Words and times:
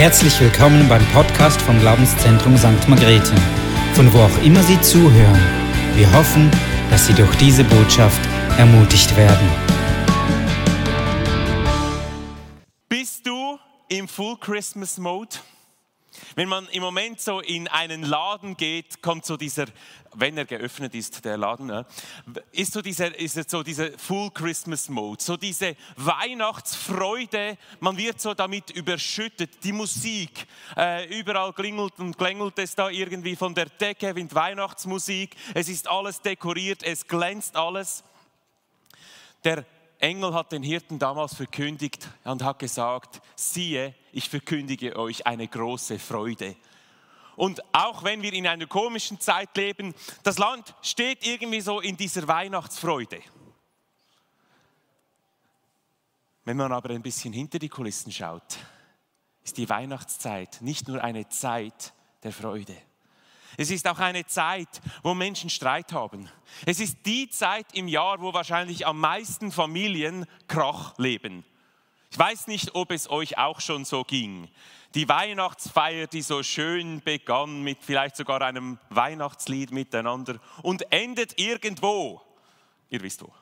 herzlich 0.00 0.40
willkommen 0.40 0.88
beim 0.88 1.04
Podcast 1.08 1.60
vom 1.60 1.78
Glaubenszentrum 1.78 2.56
St. 2.56 2.88
Margrethe, 2.88 3.34
von 3.92 4.10
wo 4.14 4.20
auch 4.20 4.42
immer 4.42 4.62
Sie 4.62 4.80
zuhören. 4.80 5.38
Wir 5.94 6.10
hoffen, 6.14 6.50
dass 6.88 7.06
Sie 7.06 7.12
durch 7.12 7.34
diese 7.36 7.64
Botschaft 7.64 8.18
ermutigt 8.56 9.14
werden. 9.18 9.46
Bist 12.88 13.26
du 13.26 13.58
im 13.90 14.08
Full 14.08 14.38
Christmas 14.40 14.96
Mode? 14.96 15.36
Wenn 16.34 16.48
man 16.48 16.68
im 16.68 16.82
Moment 16.82 17.20
so 17.20 17.40
in 17.40 17.68
einen 17.68 18.02
Laden 18.02 18.56
geht, 18.56 19.02
kommt 19.02 19.24
so 19.26 19.36
dieser, 19.36 19.66
wenn 20.14 20.36
er 20.38 20.44
geöffnet 20.44 20.94
ist, 20.94 21.24
der 21.24 21.36
Laden, 21.36 21.66
ne, 21.66 21.86
ist 22.52 22.72
so 22.72 22.82
dieser, 22.82 23.18
ist 23.18 23.50
so 23.50 23.62
dieser 23.62 23.98
Full 23.98 24.30
Christmas 24.30 24.88
Mode, 24.88 25.22
so 25.22 25.36
diese 25.36 25.76
Weihnachtsfreude. 25.96 27.58
Man 27.80 27.96
wird 27.96 28.20
so 28.20 28.34
damit 28.34 28.70
überschüttet. 28.70 29.62
Die 29.64 29.72
Musik, 29.72 30.46
äh, 30.76 31.06
überall 31.18 31.52
klingelt 31.52 31.98
und 31.98 32.16
klängelt 32.16 32.58
es 32.58 32.74
da 32.74 32.88
irgendwie 32.90 33.36
von 33.36 33.54
der 33.54 33.66
Decke, 33.66 34.14
wie 34.16 34.30
Weihnachtsmusik. 34.32 35.36
Es 35.54 35.68
ist 35.68 35.88
alles 35.88 36.20
dekoriert, 36.20 36.82
es 36.82 37.06
glänzt 37.06 37.56
alles. 37.56 38.04
Der 39.44 39.64
Engel 40.00 40.32
hat 40.34 40.52
den 40.52 40.62
Hirten 40.62 40.98
damals 40.98 41.34
verkündigt 41.34 42.08
und 42.24 42.42
hat 42.42 42.58
gesagt, 42.58 43.20
siehe, 43.36 43.94
ich 44.12 44.28
verkündige 44.28 44.96
euch 44.96 45.26
eine 45.26 45.46
große 45.46 45.98
Freude. 45.98 46.56
Und 47.36 47.62
auch 47.74 48.02
wenn 48.02 48.22
wir 48.22 48.32
in 48.32 48.46
einer 48.46 48.66
komischen 48.66 49.20
Zeit 49.20 49.56
leben, 49.56 49.94
das 50.22 50.38
Land 50.38 50.74
steht 50.82 51.26
irgendwie 51.26 51.60
so 51.60 51.80
in 51.80 51.96
dieser 51.96 52.26
Weihnachtsfreude. 52.26 53.20
Wenn 56.44 56.56
man 56.56 56.72
aber 56.72 56.90
ein 56.90 57.02
bisschen 57.02 57.32
hinter 57.32 57.58
die 57.58 57.68
Kulissen 57.68 58.10
schaut, 58.10 58.58
ist 59.44 59.58
die 59.58 59.68
Weihnachtszeit 59.68 60.62
nicht 60.62 60.88
nur 60.88 61.02
eine 61.02 61.28
Zeit 61.28 61.92
der 62.22 62.32
Freude. 62.32 62.76
Es 63.56 63.70
ist 63.70 63.86
auch 63.86 63.98
eine 63.98 64.26
Zeit, 64.26 64.80
wo 65.02 65.14
Menschen 65.14 65.50
Streit 65.50 65.92
haben. 65.92 66.28
Es 66.66 66.80
ist 66.80 66.98
die 67.06 67.28
Zeit 67.28 67.66
im 67.72 67.88
Jahr, 67.88 68.20
wo 68.20 68.32
wahrscheinlich 68.32 68.86
am 68.86 69.00
meisten 69.00 69.52
Familien 69.52 70.26
Krach 70.48 70.96
leben. 70.98 71.44
Ich 72.10 72.18
weiß 72.18 72.48
nicht, 72.48 72.74
ob 72.74 72.90
es 72.90 73.08
euch 73.08 73.38
auch 73.38 73.60
schon 73.60 73.84
so 73.84 74.02
ging. 74.02 74.48
Die 74.94 75.08
Weihnachtsfeier, 75.08 76.08
die 76.08 76.22
so 76.22 76.42
schön 76.42 77.00
begann 77.02 77.62
mit 77.62 77.78
vielleicht 77.82 78.16
sogar 78.16 78.42
einem 78.42 78.78
Weihnachtslied 78.88 79.70
miteinander 79.70 80.40
und 80.62 80.90
endet 80.92 81.38
irgendwo. 81.38 82.20
Ihr 82.88 83.00
wisst 83.02 83.22
wo. 83.22 83.32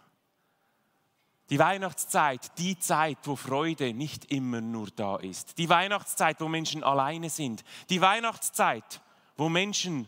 Die 1.48 1.58
Weihnachtszeit, 1.58 2.58
die 2.58 2.78
Zeit, 2.78 3.16
wo 3.22 3.34
Freude 3.34 3.94
nicht 3.94 4.30
immer 4.30 4.60
nur 4.60 4.88
da 4.94 5.16
ist. 5.16 5.56
Die 5.56 5.70
Weihnachtszeit, 5.70 6.38
wo 6.42 6.48
Menschen 6.48 6.84
alleine 6.84 7.30
sind. 7.30 7.64
Die 7.88 8.02
Weihnachtszeit, 8.02 9.00
wo 9.38 9.48
Menschen 9.48 10.06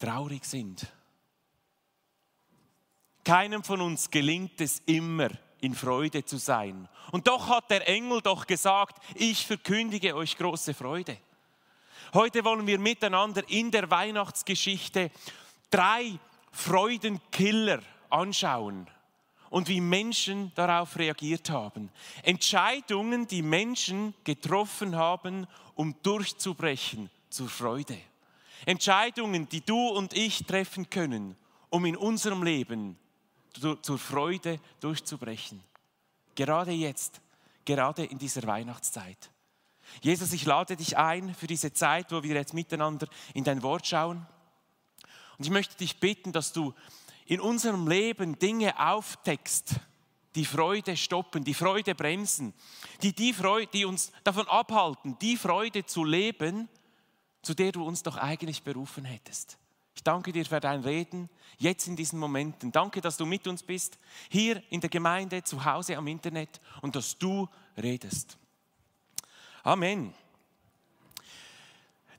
traurig 0.00 0.44
sind. 0.44 0.86
Keinem 3.22 3.62
von 3.62 3.80
uns 3.80 4.10
gelingt 4.10 4.60
es 4.60 4.82
immer, 4.86 5.30
in 5.60 5.74
Freude 5.74 6.24
zu 6.24 6.36
sein. 6.36 6.88
Und 7.12 7.26
doch 7.26 7.48
hat 7.48 7.70
der 7.70 7.88
Engel 7.88 8.20
doch 8.20 8.46
gesagt, 8.46 9.02
ich 9.14 9.46
verkündige 9.46 10.16
euch 10.16 10.36
große 10.36 10.74
Freude. 10.74 11.16
Heute 12.12 12.44
wollen 12.44 12.66
wir 12.66 12.78
miteinander 12.78 13.42
in 13.48 13.70
der 13.70 13.90
Weihnachtsgeschichte 13.90 15.10
drei 15.70 16.18
Freudenkiller 16.50 17.80
anschauen 18.10 18.88
und 19.50 19.68
wie 19.68 19.80
Menschen 19.80 20.52
darauf 20.54 20.96
reagiert 20.96 21.50
haben. 21.50 21.90
Entscheidungen, 22.22 23.26
die 23.26 23.42
Menschen 23.42 24.14
getroffen 24.24 24.96
haben, 24.96 25.46
um 25.74 25.94
durchzubrechen 26.02 27.10
zur 27.30 27.48
Freude. 27.48 27.98
Entscheidungen, 28.66 29.48
die 29.48 29.60
du 29.60 29.88
und 29.88 30.14
ich 30.14 30.44
treffen 30.44 30.88
können, 30.90 31.36
um 31.70 31.84
in 31.84 31.96
unserem 31.96 32.42
Leben 32.42 32.98
zur 33.82 33.98
Freude 33.98 34.60
durchzubrechen. 34.80 35.62
Gerade 36.34 36.72
jetzt, 36.72 37.20
gerade 37.64 38.04
in 38.04 38.18
dieser 38.18 38.42
Weihnachtszeit. 38.44 39.30
Jesus, 40.00 40.32
ich 40.32 40.44
lade 40.44 40.76
dich 40.76 40.96
ein 40.96 41.34
für 41.34 41.46
diese 41.46 41.72
Zeit, 41.72 42.10
wo 42.10 42.22
wir 42.22 42.34
jetzt 42.34 42.54
miteinander 42.54 43.06
in 43.34 43.44
dein 43.44 43.62
Wort 43.62 43.86
schauen. 43.86 44.26
Und 45.38 45.44
ich 45.44 45.50
möchte 45.50 45.76
dich 45.76 46.00
bitten, 46.00 46.32
dass 46.32 46.52
du 46.52 46.74
in 47.26 47.40
unserem 47.40 47.88
Leben 47.88 48.38
Dinge 48.38 48.78
aufdeckst, 48.78 49.76
die 50.34 50.44
Freude 50.44 50.96
stoppen, 50.96 51.44
die 51.44 51.54
Freude 51.54 51.94
bremsen, 51.94 52.54
die, 53.02 53.12
die, 53.12 53.32
Freude, 53.32 53.70
die 53.72 53.84
uns 53.84 54.10
davon 54.24 54.48
abhalten, 54.48 55.16
die 55.20 55.36
Freude 55.36 55.86
zu 55.86 56.04
leben, 56.04 56.68
zu 57.44 57.54
der 57.54 57.72
du 57.72 57.84
uns 57.84 58.02
doch 58.02 58.16
eigentlich 58.16 58.62
berufen 58.62 59.04
hättest. 59.04 59.58
Ich 59.94 60.02
danke 60.02 60.32
dir 60.32 60.44
für 60.44 60.60
dein 60.60 60.80
Reden 60.80 61.28
jetzt 61.58 61.86
in 61.86 61.96
diesen 61.96 62.18
Momenten. 62.18 62.72
Danke, 62.72 63.00
dass 63.00 63.16
du 63.16 63.26
mit 63.26 63.46
uns 63.46 63.62
bist, 63.62 63.98
hier 64.28 64.62
in 64.70 64.80
der 64.80 64.90
Gemeinde, 64.90 65.44
zu 65.44 65.64
Hause 65.64 65.96
am 65.96 66.06
Internet 66.08 66.60
und 66.82 66.96
dass 66.96 67.16
du 67.16 67.48
redest. 67.76 68.36
Amen. 69.62 70.14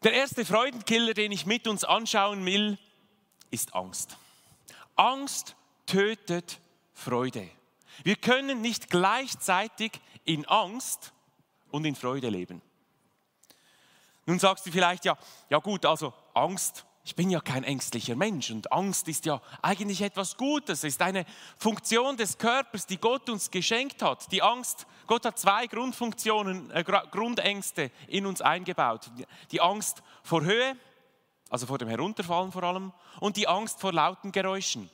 Der 0.04 0.14
erste 0.14 0.46
Freudenkiller, 0.46 1.14
den 1.14 1.32
ich 1.32 1.46
mit 1.46 1.68
uns 1.68 1.84
anschauen 1.84 2.46
will, 2.46 2.78
ist 3.52 3.76
Angst. 3.76 4.18
Angst 4.96 5.56
tötet 5.86 6.60
Freude. 6.94 7.50
Wir 8.04 8.16
können 8.16 8.62
nicht 8.62 8.90
gleichzeitig 8.90 9.94
in 10.24 10.46
Angst 10.46 11.14
und 11.72 11.86
in 11.86 11.96
Freude 11.96 12.30
leben. 12.30 12.62
Nun 14.26 14.40
sagst 14.40 14.66
du 14.66 14.72
vielleicht, 14.72 15.06
ja, 15.06 15.18
ja 15.50 15.60
gut, 15.60 15.86
also 15.86 16.14
Angst, 16.34 16.86
ich 17.04 17.16
bin 17.16 17.30
ja 17.30 17.40
kein 17.40 17.64
ängstlicher 17.64 18.16
Mensch 18.16 18.50
und 18.50 18.72
Angst 18.72 19.08
ist 19.08 19.26
ja 19.26 19.40
eigentlich 19.62 20.02
etwas 20.02 20.38
Gutes, 20.38 20.80
es 20.80 20.96
ist 20.96 21.02
eine 21.04 21.26
Funktion 21.58 22.18
des 22.18 22.40
Körpers, 22.40 22.88
die 22.88 22.98
Gott 22.98 23.30
uns 23.30 23.52
geschenkt 23.52 24.02
hat. 24.02 24.32
Die 24.32 24.42
Angst, 24.42 24.88
Gott 25.06 25.24
hat 25.26 25.38
zwei 25.38 25.68
Grundfunktionen, 25.68 26.72
äh, 26.72 26.84
Grundängste 26.84 27.92
in 28.08 28.26
uns 28.26 28.42
eingebaut. 28.42 29.12
Die 29.52 29.62
Angst 29.62 30.02
vor 30.24 30.42
Höhe, 30.42 30.76
also 31.52 31.68
vor 31.68 31.78
dem 31.78 31.90
Herunterfallen 31.90 32.52
vor 32.52 32.64
allem, 32.64 32.92
und 33.20 33.38
die 33.38 33.48
Angst 33.48 33.80
vor 33.80 33.94
lauten 33.94 34.32
Geräuschen. 34.32 34.90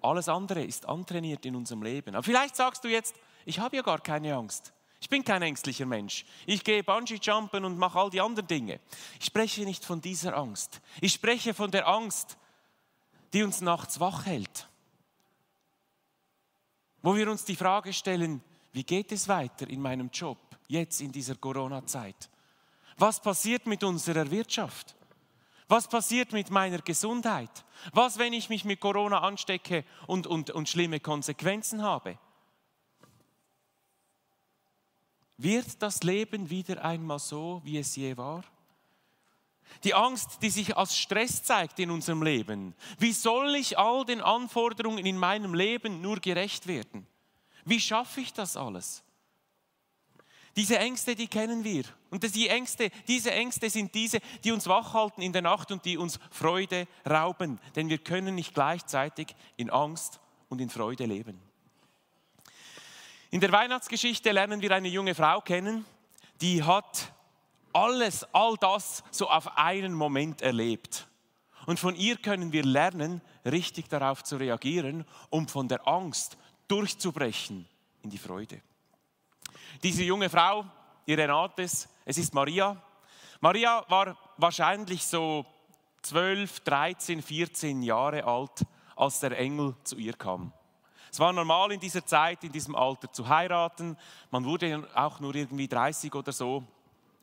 Alles 0.00 0.28
andere 0.28 0.62
ist 0.62 0.86
antrainiert 0.86 1.44
in 1.46 1.56
unserem 1.56 1.82
Leben. 1.82 2.14
Aber 2.14 2.22
vielleicht 2.22 2.54
sagst 2.54 2.84
du 2.84 2.88
jetzt, 2.88 3.16
ich 3.44 3.58
habe 3.58 3.74
ja 3.74 3.82
gar 3.82 3.98
keine 3.98 4.36
Angst. 4.36 4.72
Ich 5.04 5.10
bin 5.10 5.22
kein 5.22 5.42
ängstlicher 5.42 5.84
Mensch. 5.84 6.24
Ich 6.46 6.64
gehe 6.64 6.82
Bungee-Jumpen 6.82 7.66
und 7.66 7.76
mache 7.76 7.98
all 7.98 8.08
die 8.08 8.22
anderen 8.22 8.46
Dinge. 8.46 8.80
Ich 9.20 9.26
spreche 9.26 9.66
nicht 9.66 9.84
von 9.84 10.00
dieser 10.00 10.34
Angst. 10.34 10.80
Ich 10.98 11.12
spreche 11.12 11.52
von 11.52 11.70
der 11.70 11.86
Angst, 11.86 12.38
die 13.34 13.42
uns 13.42 13.60
nachts 13.60 14.00
wach 14.00 14.24
hält. 14.24 14.66
Wo 17.02 17.14
wir 17.14 17.30
uns 17.30 17.44
die 17.44 17.54
Frage 17.54 17.92
stellen, 17.92 18.42
wie 18.72 18.82
geht 18.82 19.12
es 19.12 19.28
weiter 19.28 19.68
in 19.68 19.82
meinem 19.82 20.08
Job, 20.08 20.38
jetzt 20.68 21.02
in 21.02 21.12
dieser 21.12 21.34
Corona-Zeit? 21.34 22.30
Was 22.96 23.20
passiert 23.20 23.66
mit 23.66 23.84
unserer 23.84 24.30
Wirtschaft? 24.30 24.96
Was 25.68 25.86
passiert 25.86 26.32
mit 26.32 26.48
meiner 26.48 26.78
Gesundheit? 26.78 27.66
Was, 27.92 28.16
wenn 28.16 28.32
ich 28.32 28.48
mich 28.48 28.64
mit 28.64 28.80
Corona 28.80 29.20
anstecke 29.20 29.84
und, 30.06 30.26
und, 30.26 30.50
und 30.50 30.66
schlimme 30.66 30.98
Konsequenzen 30.98 31.82
habe? 31.82 32.18
Wird 35.44 35.82
das 35.82 36.02
Leben 36.02 36.48
wieder 36.48 36.82
einmal 36.82 37.18
so, 37.18 37.60
wie 37.64 37.76
es 37.76 37.94
je 37.96 38.16
war? 38.16 38.42
Die 39.82 39.92
Angst, 39.92 40.38
die 40.40 40.48
sich 40.48 40.74
als 40.74 40.96
Stress 40.96 41.42
zeigt 41.42 41.78
in 41.78 41.90
unserem 41.90 42.22
Leben. 42.22 42.74
Wie 42.98 43.12
soll 43.12 43.54
ich 43.56 43.76
all 43.76 44.06
den 44.06 44.22
Anforderungen 44.22 45.04
in 45.04 45.18
meinem 45.18 45.52
Leben 45.52 46.00
nur 46.00 46.16
gerecht 46.16 46.66
werden? 46.66 47.06
Wie 47.66 47.78
schaffe 47.78 48.22
ich 48.22 48.32
das 48.32 48.56
alles? 48.56 49.02
Diese 50.56 50.78
Ängste, 50.78 51.14
die 51.14 51.28
kennen 51.28 51.62
wir. 51.62 51.84
Und 52.08 52.22
die 52.34 52.48
Ängste, 52.48 52.90
diese 53.06 53.32
Ängste 53.32 53.68
sind 53.68 53.94
diese, 53.94 54.20
die 54.44 54.52
uns 54.52 54.66
wachhalten 54.66 55.22
in 55.22 55.34
der 55.34 55.42
Nacht 55.42 55.70
und 55.70 55.84
die 55.84 55.98
uns 55.98 56.18
Freude 56.30 56.88
rauben. 57.06 57.60
Denn 57.76 57.90
wir 57.90 57.98
können 57.98 58.34
nicht 58.34 58.54
gleichzeitig 58.54 59.36
in 59.58 59.68
Angst 59.68 60.20
und 60.48 60.62
in 60.62 60.70
Freude 60.70 61.04
leben. 61.04 61.38
In 63.34 63.40
der 63.40 63.50
Weihnachtsgeschichte 63.50 64.30
lernen 64.30 64.62
wir 64.62 64.70
eine 64.70 64.86
junge 64.86 65.12
Frau 65.12 65.40
kennen, 65.40 65.84
die 66.40 66.62
hat 66.62 67.12
alles, 67.72 68.22
all 68.32 68.54
das 68.60 69.02
so 69.10 69.28
auf 69.28 69.58
einen 69.58 69.92
Moment 69.92 70.40
erlebt. 70.40 71.08
Und 71.66 71.80
von 71.80 71.96
ihr 71.96 72.16
können 72.16 72.52
wir 72.52 72.62
lernen, 72.62 73.20
richtig 73.44 73.88
darauf 73.88 74.22
zu 74.22 74.36
reagieren, 74.36 75.04
um 75.30 75.48
von 75.48 75.66
der 75.66 75.88
Angst 75.88 76.38
durchzubrechen 76.68 77.68
in 78.02 78.10
die 78.10 78.18
Freude. 78.18 78.62
Diese 79.82 80.04
junge 80.04 80.30
Frau, 80.30 80.64
ihr 81.04 81.18
erinnert 81.18 81.58
es, 81.58 81.88
es 82.04 82.18
ist 82.18 82.34
Maria. 82.34 82.80
Maria 83.40 83.84
war 83.88 84.16
wahrscheinlich 84.36 85.04
so 85.04 85.44
12, 86.02 86.60
13, 86.60 87.20
14 87.20 87.82
Jahre 87.82 88.22
alt, 88.22 88.64
als 88.94 89.18
der 89.18 89.36
Engel 89.36 89.74
zu 89.82 89.96
ihr 89.96 90.12
kam. 90.12 90.52
Es 91.14 91.20
war 91.20 91.32
normal 91.32 91.70
in 91.70 91.78
dieser 91.78 92.04
Zeit, 92.04 92.42
in 92.42 92.50
diesem 92.50 92.74
Alter 92.74 93.12
zu 93.12 93.28
heiraten. 93.28 93.96
Man 94.32 94.44
wurde 94.44 94.84
auch 94.96 95.20
nur 95.20 95.32
irgendwie 95.32 95.68
30 95.68 96.12
oder 96.12 96.32
so. 96.32 96.64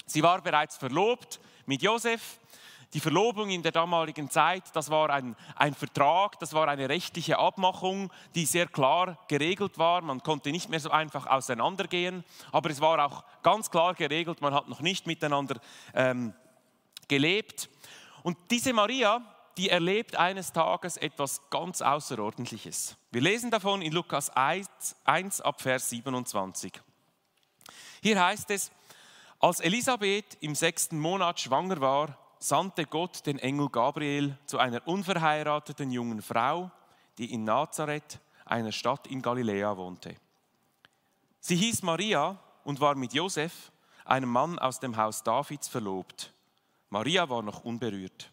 Sie 0.05 0.23
war 0.23 0.41
bereits 0.41 0.77
verlobt 0.77 1.41
mit 1.65 1.81
Josef. 1.81 2.39
Die 2.93 3.01
Verlobung 3.01 3.49
in 3.49 3.61
der 3.61 3.73
damaligen 3.73 4.29
Zeit, 4.29 4.63
das 4.73 4.89
war 4.89 5.09
ein, 5.09 5.35
ein 5.57 5.73
Vertrag, 5.73 6.39
das 6.39 6.53
war 6.53 6.69
eine 6.69 6.87
rechtliche 6.87 7.37
Abmachung, 7.37 8.09
die 8.33 8.45
sehr 8.45 8.67
klar 8.67 9.17
geregelt 9.27 9.77
war. 9.77 9.99
Man 9.99 10.23
konnte 10.23 10.51
nicht 10.51 10.69
mehr 10.69 10.79
so 10.79 10.89
einfach 10.89 11.27
auseinandergehen, 11.27 12.23
aber 12.53 12.69
es 12.69 12.79
war 12.79 13.05
auch 13.05 13.25
ganz 13.43 13.69
klar 13.69 13.93
geregelt, 13.93 14.39
man 14.39 14.53
hat 14.53 14.69
noch 14.69 14.79
nicht 14.79 15.05
miteinander 15.05 15.59
ähm, 15.93 16.33
gelebt. 17.09 17.69
Und 18.23 18.37
diese 18.49 18.71
Maria, 18.71 19.21
die 19.57 19.69
erlebt 19.69 20.15
eines 20.15 20.53
Tages 20.53 20.97
etwas 20.97 21.41
ganz 21.49 21.81
Außerordentliches. 21.81 22.95
Wir 23.11 23.21
lesen 23.21 23.51
davon 23.51 23.81
in 23.81 23.91
Lukas 23.91 24.29
1, 24.29 24.67
1 25.03 25.41
ab 25.41 25.61
Vers 25.61 25.89
27. 25.89 26.81
Hier 28.01 28.23
heißt 28.23 28.49
es, 28.51 28.71
als 29.39 29.59
Elisabeth 29.59 30.37
im 30.39 30.55
sechsten 30.55 30.99
Monat 30.99 31.39
schwanger 31.39 31.81
war, 31.81 32.17
sandte 32.39 32.85
Gott 32.85 33.25
den 33.25 33.39
Engel 33.39 33.69
Gabriel 33.69 34.37
zu 34.45 34.57
einer 34.57 34.87
unverheirateten 34.87 35.91
jungen 35.91 36.21
Frau, 36.21 36.71
die 37.17 37.33
in 37.33 37.43
Nazareth, 37.43 38.19
einer 38.45 38.71
Stadt 38.71 39.07
in 39.07 39.21
Galiläa, 39.21 39.77
wohnte. 39.77 40.15
Sie 41.39 41.55
hieß 41.55 41.83
Maria 41.83 42.39
und 42.63 42.79
war 42.79 42.95
mit 42.95 43.13
Josef, 43.13 43.71
einem 44.05 44.29
Mann 44.29 44.59
aus 44.59 44.79
dem 44.79 44.97
Haus 44.97 45.23
Davids, 45.23 45.67
verlobt. 45.67 46.33
Maria 46.89 47.29
war 47.29 47.41
noch 47.41 47.63
unberührt. 47.63 48.31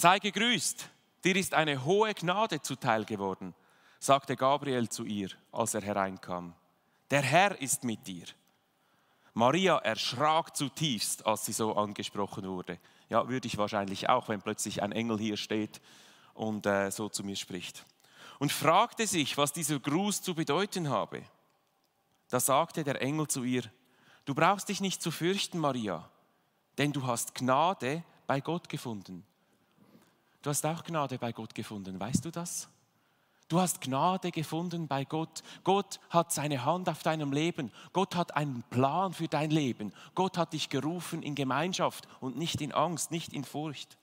Sei 0.00 0.20
gegrüßt, 0.20 0.88
dir 1.24 1.34
ist 1.34 1.54
eine 1.54 1.84
hohe 1.84 2.14
Gnade 2.14 2.62
zuteil 2.62 3.04
geworden, 3.04 3.52
sagte 3.98 4.36
Gabriel 4.36 4.88
zu 4.88 5.02
ihr, 5.02 5.30
als 5.50 5.74
er 5.74 5.82
hereinkam. 5.82 6.54
Der 7.10 7.22
Herr 7.22 7.60
ist 7.60 7.82
mit 7.82 8.06
dir. 8.06 8.26
Maria 9.34 9.78
erschrak 9.78 10.56
zutiefst, 10.56 11.26
als 11.26 11.46
sie 11.46 11.52
so 11.52 11.74
angesprochen 11.74 12.46
wurde. 12.46 12.78
Ja, 13.08 13.28
würde 13.28 13.48
ich 13.48 13.58
wahrscheinlich 13.58 14.08
auch, 14.08 14.28
wenn 14.28 14.40
plötzlich 14.40 14.84
ein 14.84 14.92
Engel 14.92 15.18
hier 15.18 15.36
steht 15.36 15.80
und 16.32 16.64
äh, 16.64 16.92
so 16.92 17.08
zu 17.08 17.24
mir 17.24 17.34
spricht. 17.34 17.84
Und 18.38 18.52
fragte 18.52 19.04
sich, 19.04 19.36
was 19.36 19.52
dieser 19.52 19.80
Gruß 19.80 20.22
zu 20.22 20.36
bedeuten 20.36 20.90
habe. 20.90 21.24
Da 22.28 22.38
sagte 22.38 22.84
der 22.84 23.02
Engel 23.02 23.26
zu 23.26 23.42
ihr, 23.42 23.64
du 24.26 24.34
brauchst 24.36 24.68
dich 24.68 24.80
nicht 24.80 25.02
zu 25.02 25.10
fürchten, 25.10 25.58
Maria, 25.58 26.08
denn 26.78 26.92
du 26.92 27.04
hast 27.04 27.34
Gnade 27.34 28.04
bei 28.28 28.40
Gott 28.40 28.68
gefunden. 28.68 29.26
Du 30.42 30.50
hast 30.50 30.64
auch 30.64 30.84
Gnade 30.84 31.18
bei 31.18 31.32
Gott 31.32 31.54
gefunden, 31.54 31.98
weißt 31.98 32.24
du 32.24 32.30
das? 32.30 32.68
Du 33.48 33.58
hast 33.58 33.80
Gnade 33.80 34.30
gefunden 34.30 34.88
bei 34.88 35.04
Gott. 35.04 35.42
Gott 35.64 36.00
hat 36.10 36.32
seine 36.32 36.66
Hand 36.66 36.88
auf 36.88 37.02
deinem 37.02 37.32
Leben. 37.32 37.72
Gott 37.94 38.14
hat 38.14 38.36
einen 38.36 38.62
Plan 38.64 39.14
für 39.14 39.26
dein 39.26 39.50
Leben. 39.50 39.92
Gott 40.14 40.36
hat 40.36 40.52
dich 40.52 40.68
gerufen 40.68 41.22
in 41.22 41.34
Gemeinschaft 41.34 42.06
und 42.20 42.36
nicht 42.36 42.60
in 42.60 42.72
Angst, 42.72 43.10
nicht 43.10 43.32
in 43.32 43.44
Furcht. 43.44 43.96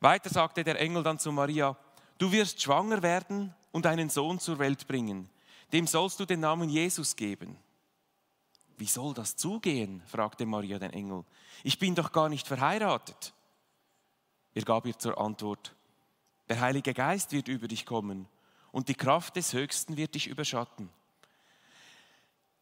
Weiter 0.00 0.30
sagte 0.30 0.64
der 0.64 0.80
Engel 0.80 1.04
dann 1.04 1.20
zu 1.20 1.30
Maria, 1.30 1.76
du 2.18 2.32
wirst 2.32 2.60
schwanger 2.60 3.02
werden 3.02 3.54
und 3.70 3.86
einen 3.86 4.10
Sohn 4.10 4.40
zur 4.40 4.58
Welt 4.58 4.88
bringen. 4.88 5.30
Dem 5.72 5.86
sollst 5.86 6.18
du 6.18 6.24
den 6.24 6.40
Namen 6.40 6.68
Jesus 6.68 7.14
geben. 7.14 7.56
Wie 8.76 8.86
soll 8.86 9.14
das 9.14 9.36
zugehen? 9.36 10.02
fragte 10.06 10.44
Maria 10.44 10.78
den 10.78 10.92
Engel. 10.92 11.24
Ich 11.62 11.78
bin 11.78 11.94
doch 11.94 12.10
gar 12.10 12.28
nicht 12.28 12.48
verheiratet. 12.48 13.32
Er 14.54 14.62
gab 14.62 14.86
ihr 14.86 14.98
zur 14.98 15.18
Antwort, 15.18 15.74
der 16.48 16.60
Heilige 16.60 16.94
Geist 16.94 17.32
wird 17.32 17.48
über 17.48 17.68
dich 17.68 17.84
kommen 17.84 18.26
und 18.72 18.88
die 18.88 18.94
Kraft 18.94 19.36
des 19.36 19.52
Höchsten 19.52 19.96
wird 19.96 20.14
dich 20.14 20.26
überschatten. 20.26 20.88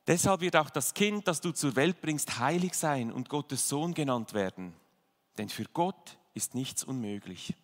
Deshalb 0.07 0.41
wird 0.41 0.57
auch 0.57 0.71
das 0.71 0.95
Kind, 0.95 1.27
das 1.27 1.41
du 1.41 1.53
zur 1.53 1.75
Welt 1.75 2.01
bringst, 2.01 2.39
heilig 2.39 2.75
sein 2.75 3.11
und 3.13 3.29
Gottes 3.29 3.69
Sohn 3.69 3.93
genannt 3.93 4.35
werden. 4.35 4.75
Denn 5.37 5.49
für 5.49 5.65
Gott 5.65 6.17
ist 6.35 6.55
nichts 6.55 6.85
unmöglich. 6.85 7.55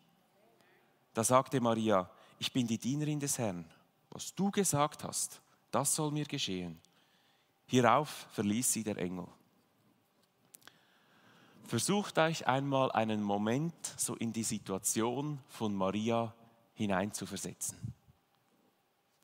Da 1.15 1.23
sagte 1.23 1.61
Maria, 1.61 2.11
ich 2.39 2.53
bin 2.53 2.67
die 2.67 2.79
Dienerin 2.79 3.21
des 3.21 3.39
Herrn. 3.39 3.65
Was 4.11 4.35
du 4.35 4.51
gesagt 4.51 5.05
hast, 5.05 5.41
das 5.71 5.95
soll 5.95 6.11
mir 6.11 6.25
geschehen. 6.25 6.81
Hierauf 7.67 8.27
verließ 8.33 8.73
sie 8.73 8.83
der 8.83 8.99
Engel. 8.99 9.27
Versucht 11.73 12.19
euch 12.19 12.47
einmal 12.47 12.93
einen 12.93 13.23
Moment 13.23 13.75
so 13.97 14.15
in 14.17 14.31
die 14.31 14.43
Situation 14.43 15.39
von 15.49 15.75
Maria 15.75 16.35
hineinzuversetzen. 16.75 17.79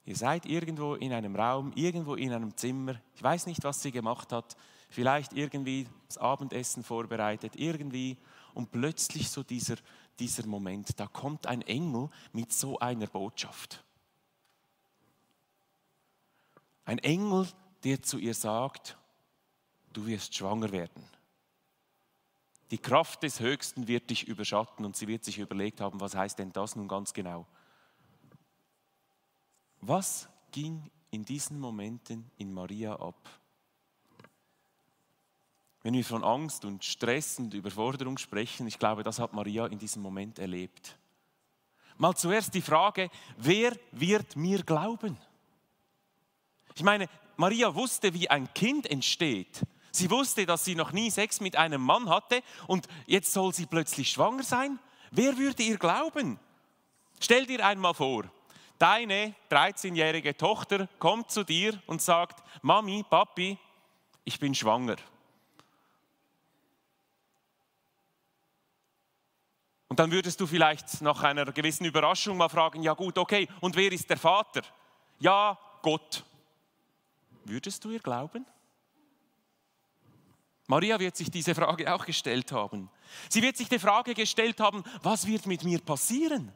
Ihr 0.07 0.17
seid 0.17 0.47
irgendwo 0.47 0.95
in 0.95 1.13
einem 1.13 1.37
Raum, 1.37 1.73
irgendwo 1.75 2.15
in 2.15 2.33
einem 2.33 2.57
Zimmer. 2.57 2.99
Ich 3.15 3.23
weiß 3.23 3.45
nicht, 3.45 3.65
was 3.65 3.83
sie 3.83 3.93
gemacht 3.93 4.33
hat. 4.33 4.57
Vielleicht 4.89 5.35
irgendwie 5.35 5.89
das 6.07 6.17
Abendessen 6.17 6.83
vorbereitet, 6.83 7.53
irgendwie. 7.55 8.17
Und 8.55 8.71
plötzlich 8.71 9.29
so 9.29 9.43
dieser, 9.43 9.77
dieser 10.19 10.47
Moment, 10.47 10.99
da 10.99 11.07
kommt 11.07 11.47
ein 11.47 11.61
Engel 11.61 12.09
mit 12.33 12.51
so 12.55 12.79
einer 12.79 13.09
Botschaft. 13.09 13.85
Ein 16.87 16.99
Engel, 17.01 17.47
der 17.85 18.01
zu 18.01 18.17
ihr 18.17 18.33
sagt, 18.33 18.97
du 19.93 20.07
wirst 20.07 20.35
schwanger 20.35 20.73
werden. 20.73 21.18
Die 22.71 22.79
Kraft 22.79 23.23
des 23.23 23.41
Höchsten 23.41 23.89
wird 23.89 24.11
dich 24.11 24.29
überschatten 24.29 24.85
und 24.85 24.97
sie 24.97 25.09
wird 25.09 25.25
sich 25.25 25.39
überlegt 25.39 25.81
haben, 25.81 26.01
was 26.01 26.15
heißt 26.15 26.39
denn 26.39 26.53
das 26.53 26.77
nun 26.77 26.89
ganz 26.89 27.15
genau? 27.15 27.47
Was 29.81 30.29
ging 30.51 30.91
in 31.11 31.25
diesen 31.25 31.59
Momenten 31.59 32.31
in 32.37 32.53
Maria 32.53 32.97
ab? 32.97 33.29
Wenn 35.83 35.95
wir 35.95 36.05
von 36.05 36.25
Angst 36.25 36.65
und 36.65 36.85
Stress 36.85 37.39
und 37.39 37.55
Überforderung 37.55 38.19
sprechen, 38.19 38.67
ich 38.67 38.79
glaube, 38.79 39.03
das 39.03 39.19
hat 39.19 39.33
Maria 39.33 39.67
in 39.67 39.79
diesem 39.79 40.03
Moment 40.03 40.39
erlebt. 40.39 40.99
Mal 41.97 42.15
zuerst 42.15 42.53
die 42.55 42.61
Frage, 42.61 43.11
wer 43.39 43.77
wird 43.93 44.37
mir 44.37 44.63
glauben? 44.63 45.17
Ich 46.75 46.83
meine, 46.83 47.09
Maria 47.37 47.75
wusste, 47.75 48.13
wie 48.13 48.29
ein 48.29 48.53
Kind 48.53 48.91
entsteht. 48.91 49.63
Sie 49.91 50.11
wusste, 50.11 50.47
dass 50.47 50.65
sie 50.65 50.75
noch 50.75 50.93
nie 50.93 51.11
Sex 51.11 51.41
mit 51.41 51.57
einem 51.57 51.81
Mann 51.81 52.09
hatte 52.09 52.43
und 52.67 52.87
jetzt 53.07 53.33
soll 53.33 53.55
sie 53.55 53.67
plötzlich 53.67 54.11
schwanger 54.11 54.43
sein. 54.43 54.79
Wer 55.11 55.37
würde 55.39 55.63
ihr 55.63 55.79
glauben? 55.79 56.39
Stell 57.21 57.47
dir 57.47 57.65
einmal 57.65 57.95
vor, 57.95 58.25
deine 58.79 59.35
13-jährige 59.51 60.37
Tochter 60.37 60.89
kommt 60.99 61.31
zu 61.31 61.45
dir 61.45 61.81
und 61.87 62.03
sagt, 62.03 62.43
Mami, 62.63 63.05
Papi, 63.09 63.59
ich 64.25 64.39
bin 64.39 64.55
schwanger. 64.55 64.97
Und 69.89 69.99
dann 69.99 70.13
würdest 70.13 70.39
du 70.41 70.47
vielleicht 70.47 71.01
nach 71.01 71.23
einer 71.23 71.47
gewissen 71.47 71.87
Überraschung 71.87 72.37
mal 72.37 72.49
fragen, 72.49 72.83
ja 72.83 72.93
gut, 72.93 73.17
okay, 73.17 73.49
und 73.61 73.75
wer 73.75 73.91
ist 73.91 74.09
der 74.09 74.19
Vater? 74.19 74.63
Ja, 75.19 75.59
Gott. 75.83 76.25
Würdest 77.45 77.85
du 77.85 77.91
ihr 77.91 78.01
glauben? 78.01 78.45
Maria 80.69 81.01
wird 81.01 81.17
sich 81.17 81.31
diese 81.31 81.55
Frage 81.55 81.93
auch 81.93 82.05
gestellt 82.05 82.53
haben. 82.53 82.91
Sie 83.31 83.43
wird 83.43 83.57
sich 83.57 83.71
die 83.71 83.79
Frage 83.79 84.15
gestellt 84.15 84.61
haben, 84.61 84.85
was 85.03 85.27
wird 85.27 85.47
mit 85.47 85.65
mir 85.65 85.81
passieren? 85.81 86.53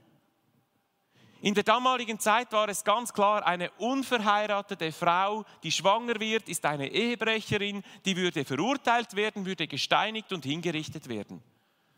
In 1.40 1.54
der 1.54 1.64
damaligen 1.64 2.20
Zeit 2.20 2.52
war 2.52 2.68
es 2.68 2.84
ganz 2.84 3.12
klar, 3.12 3.44
eine 3.44 3.70
unverheiratete 3.78 4.92
Frau, 4.92 5.44
die 5.62 5.72
schwanger 5.72 6.20
wird, 6.20 6.48
ist 6.48 6.64
eine 6.66 6.88
Ehebrecherin, 6.88 7.82
die 8.04 8.16
würde 8.16 8.44
verurteilt 8.44 9.16
werden, 9.16 9.46
würde 9.46 9.66
gesteinigt 9.66 10.30
und 10.32 10.44
hingerichtet 10.44 11.08
werden. 11.08 11.42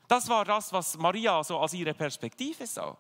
Das 0.06 0.28
war 0.28 0.44
das, 0.44 0.72
was 0.72 0.96
Maria 0.96 1.42
so 1.42 1.58
als 1.58 1.74
ihre 1.74 1.94
Perspektive 1.94 2.64
sah. 2.66 2.96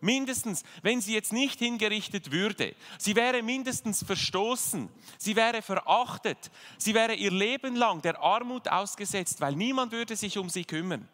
Mindestens, 0.00 0.62
wenn 0.82 1.00
sie 1.00 1.14
jetzt 1.14 1.32
nicht 1.32 1.58
hingerichtet 1.58 2.30
würde. 2.30 2.74
Sie 2.98 3.16
wäre 3.16 3.42
mindestens 3.42 4.02
verstoßen. 4.04 4.88
Sie 5.18 5.36
wäre 5.36 5.62
verachtet. 5.62 6.50
Sie 6.78 6.94
wäre 6.94 7.14
ihr 7.14 7.30
Leben 7.30 7.76
lang 7.76 8.02
der 8.02 8.20
Armut 8.20 8.68
ausgesetzt, 8.68 9.40
weil 9.40 9.56
niemand 9.56 9.92
würde 9.92 10.16
sich 10.16 10.38
um 10.38 10.50
sie 10.50 10.64
kümmern. 10.64 11.08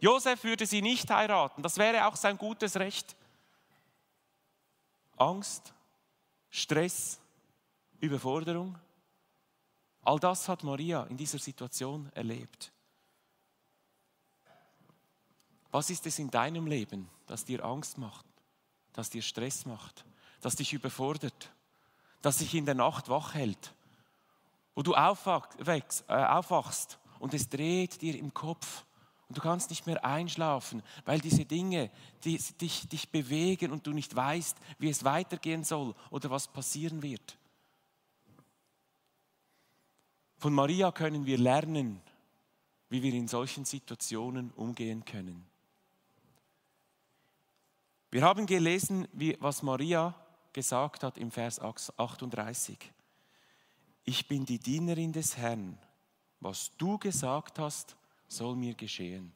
Josef 0.00 0.42
würde 0.44 0.66
sie 0.66 0.82
nicht 0.82 1.08
heiraten. 1.10 1.62
Das 1.62 1.78
wäre 1.78 2.06
auch 2.06 2.16
sein 2.16 2.36
gutes 2.36 2.76
Recht. 2.76 3.14
Angst, 5.16 5.72
Stress, 6.50 7.20
Überforderung. 8.00 8.76
All 10.02 10.18
das 10.18 10.48
hat 10.48 10.64
Maria 10.64 11.04
in 11.04 11.16
dieser 11.16 11.38
Situation 11.38 12.10
erlebt. 12.14 12.72
Was 15.72 15.88
ist 15.88 16.06
es 16.06 16.18
in 16.18 16.30
deinem 16.30 16.66
Leben, 16.66 17.08
das 17.26 17.44
dir 17.44 17.64
Angst 17.64 17.98
macht, 17.98 18.26
das 18.92 19.08
dir 19.10 19.22
Stress 19.22 19.64
macht, 19.64 20.04
das 20.42 20.54
dich 20.54 20.74
überfordert, 20.74 21.50
das 22.20 22.36
dich 22.38 22.54
in 22.54 22.66
der 22.66 22.74
Nacht 22.74 23.08
wach 23.08 23.34
hält, 23.34 23.74
wo 24.74 24.82
du 24.82 24.94
aufwachst, 24.94 25.58
äh, 26.08 26.12
aufwachst 26.12 26.98
und 27.18 27.32
es 27.32 27.48
dreht 27.48 28.02
dir 28.02 28.18
im 28.18 28.34
Kopf 28.34 28.84
und 29.28 29.38
du 29.38 29.40
kannst 29.40 29.70
nicht 29.70 29.86
mehr 29.86 30.04
einschlafen, 30.04 30.82
weil 31.06 31.20
diese 31.20 31.46
Dinge 31.46 31.90
die, 32.24 32.36
dich, 32.60 32.86
dich 32.88 33.08
bewegen 33.08 33.72
und 33.72 33.86
du 33.86 33.92
nicht 33.92 34.14
weißt, 34.14 34.58
wie 34.78 34.90
es 34.90 35.04
weitergehen 35.04 35.64
soll 35.64 35.94
oder 36.10 36.30
was 36.30 36.48
passieren 36.48 37.02
wird. 37.02 37.38
Von 40.36 40.52
Maria 40.52 40.92
können 40.92 41.24
wir 41.24 41.38
lernen, 41.38 42.02
wie 42.90 43.02
wir 43.02 43.14
in 43.14 43.26
solchen 43.26 43.64
Situationen 43.64 44.50
umgehen 44.50 45.04
können. 45.06 45.51
Wir 48.12 48.24
haben 48.24 48.44
gelesen, 48.44 49.08
wie, 49.14 49.38
was 49.40 49.62
Maria 49.62 50.14
gesagt 50.52 51.02
hat 51.02 51.16
im 51.16 51.30
Vers 51.30 51.58
38. 51.58 52.78
Ich 54.04 54.28
bin 54.28 54.44
die 54.44 54.58
Dienerin 54.58 55.14
des 55.14 55.38
Herrn. 55.38 55.78
Was 56.38 56.76
du 56.76 56.98
gesagt 56.98 57.58
hast, 57.58 57.96
soll 58.28 58.54
mir 58.54 58.74
geschehen. 58.74 59.32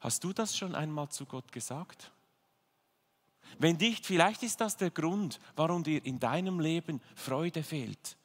Hast 0.00 0.24
du 0.24 0.32
das 0.32 0.56
schon 0.56 0.74
einmal 0.74 1.08
zu 1.08 1.24
Gott 1.24 1.52
gesagt? 1.52 2.10
Wenn 3.60 3.76
nicht, 3.76 4.04
vielleicht 4.04 4.42
ist 4.42 4.60
das 4.60 4.76
der 4.76 4.90
Grund, 4.90 5.38
warum 5.54 5.84
dir 5.84 6.04
in 6.04 6.18
deinem 6.18 6.58
Leben 6.58 7.00
Freude 7.14 7.62
fehlt. 7.62 8.16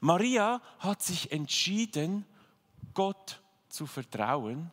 Maria 0.00 0.60
hat 0.80 1.00
sich 1.00 1.32
entschieden, 1.32 2.26
Gott 2.92 3.40
zu 3.70 3.86
vertrauen, 3.86 4.70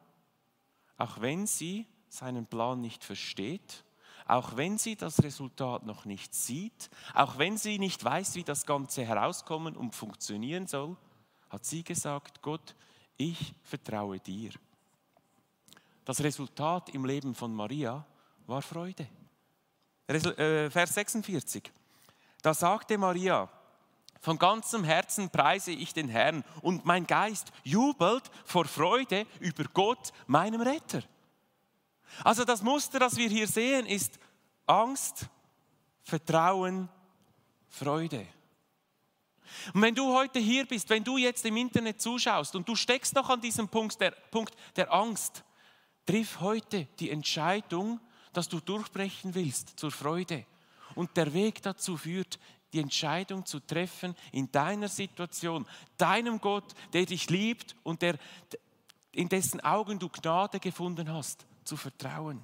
auch 0.97 1.21
wenn 1.21 1.47
sie 1.47 1.87
seinen 2.15 2.47
Plan 2.47 2.81
nicht 2.81 3.03
versteht, 3.03 3.83
auch 4.27 4.55
wenn 4.55 4.77
sie 4.77 4.95
das 4.95 5.21
Resultat 5.21 5.85
noch 5.85 6.05
nicht 6.05 6.33
sieht, 6.33 6.89
auch 7.13 7.37
wenn 7.37 7.57
sie 7.57 7.77
nicht 7.77 8.03
weiß, 8.03 8.35
wie 8.35 8.43
das 8.43 8.65
Ganze 8.65 9.05
herauskommen 9.05 9.75
und 9.75 9.93
funktionieren 9.93 10.65
soll, 10.65 10.97
hat 11.49 11.65
sie 11.65 11.83
gesagt, 11.83 12.41
Gott, 12.41 12.75
ich 13.17 13.53
vertraue 13.63 14.19
dir. 14.19 14.51
Das 16.03 16.21
Resultat 16.21 16.89
im 16.89 17.05
Leben 17.05 17.35
von 17.35 17.53
Maria 17.53 18.05
war 18.47 18.61
Freude. 18.61 19.07
Äh, 20.07 20.69
Vers 20.69 20.93
46. 20.93 21.71
Da 22.41 22.53
sagte 22.53 22.97
Maria, 22.97 23.49
von 24.21 24.37
ganzem 24.37 24.83
Herzen 24.83 25.29
preise 25.29 25.71
ich 25.71 25.93
den 25.93 26.09
Herrn 26.09 26.43
und 26.61 26.85
mein 26.85 27.05
Geist 27.05 27.51
jubelt 27.63 28.29
vor 28.43 28.65
Freude 28.65 29.25
über 29.39 29.65
Gott, 29.73 30.11
meinem 30.27 30.61
Retter. 30.61 31.03
Also 32.23 32.45
das 32.45 32.61
Muster, 32.61 32.99
das 32.99 33.17
wir 33.17 33.29
hier 33.29 33.47
sehen, 33.47 33.85
ist 33.85 34.19
Angst, 34.65 35.27
Vertrauen, 36.03 36.89
Freude. 37.67 38.27
Und 39.73 39.81
wenn 39.81 39.95
du 39.95 40.13
heute 40.13 40.39
hier 40.39 40.65
bist, 40.65 40.89
wenn 40.89 41.03
du 41.03 41.17
jetzt 41.17 41.45
im 41.45 41.57
Internet 41.57 42.01
zuschaust 42.01 42.55
und 42.55 42.67
du 42.67 42.75
steckst 42.75 43.15
noch 43.15 43.29
an 43.29 43.41
diesem 43.41 43.67
Punkt 43.67 43.99
der, 43.99 44.11
Punkt 44.11 44.55
der 44.75 44.91
Angst, 44.93 45.43
triff 46.05 46.39
heute 46.39 46.87
die 46.99 47.09
Entscheidung, 47.09 47.99
dass 48.33 48.49
du 48.49 48.59
durchbrechen 48.59 49.33
willst 49.33 49.79
zur 49.79 49.91
Freude. 49.91 50.45
Und 50.93 51.15
der 51.17 51.33
Weg 51.33 51.61
dazu 51.61 51.97
führt, 51.97 52.39
die 52.73 52.79
Entscheidung 52.79 53.45
zu 53.45 53.59
treffen 53.59 54.15
in 54.31 54.51
deiner 54.51 54.89
Situation, 54.89 55.65
deinem 55.97 56.39
Gott, 56.41 56.73
der 56.93 57.05
dich 57.05 57.29
liebt 57.29 57.75
und 57.83 58.01
der, 58.01 58.17
in 59.11 59.29
dessen 59.29 59.61
Augen 59.61 59.97
du 59.97 60.09
Gnade 60.09 60.59
gefunden 60.59 61.11
hast, 61.11 61.45
zu 61.65 61.77
vertrauen. 61.77 62.41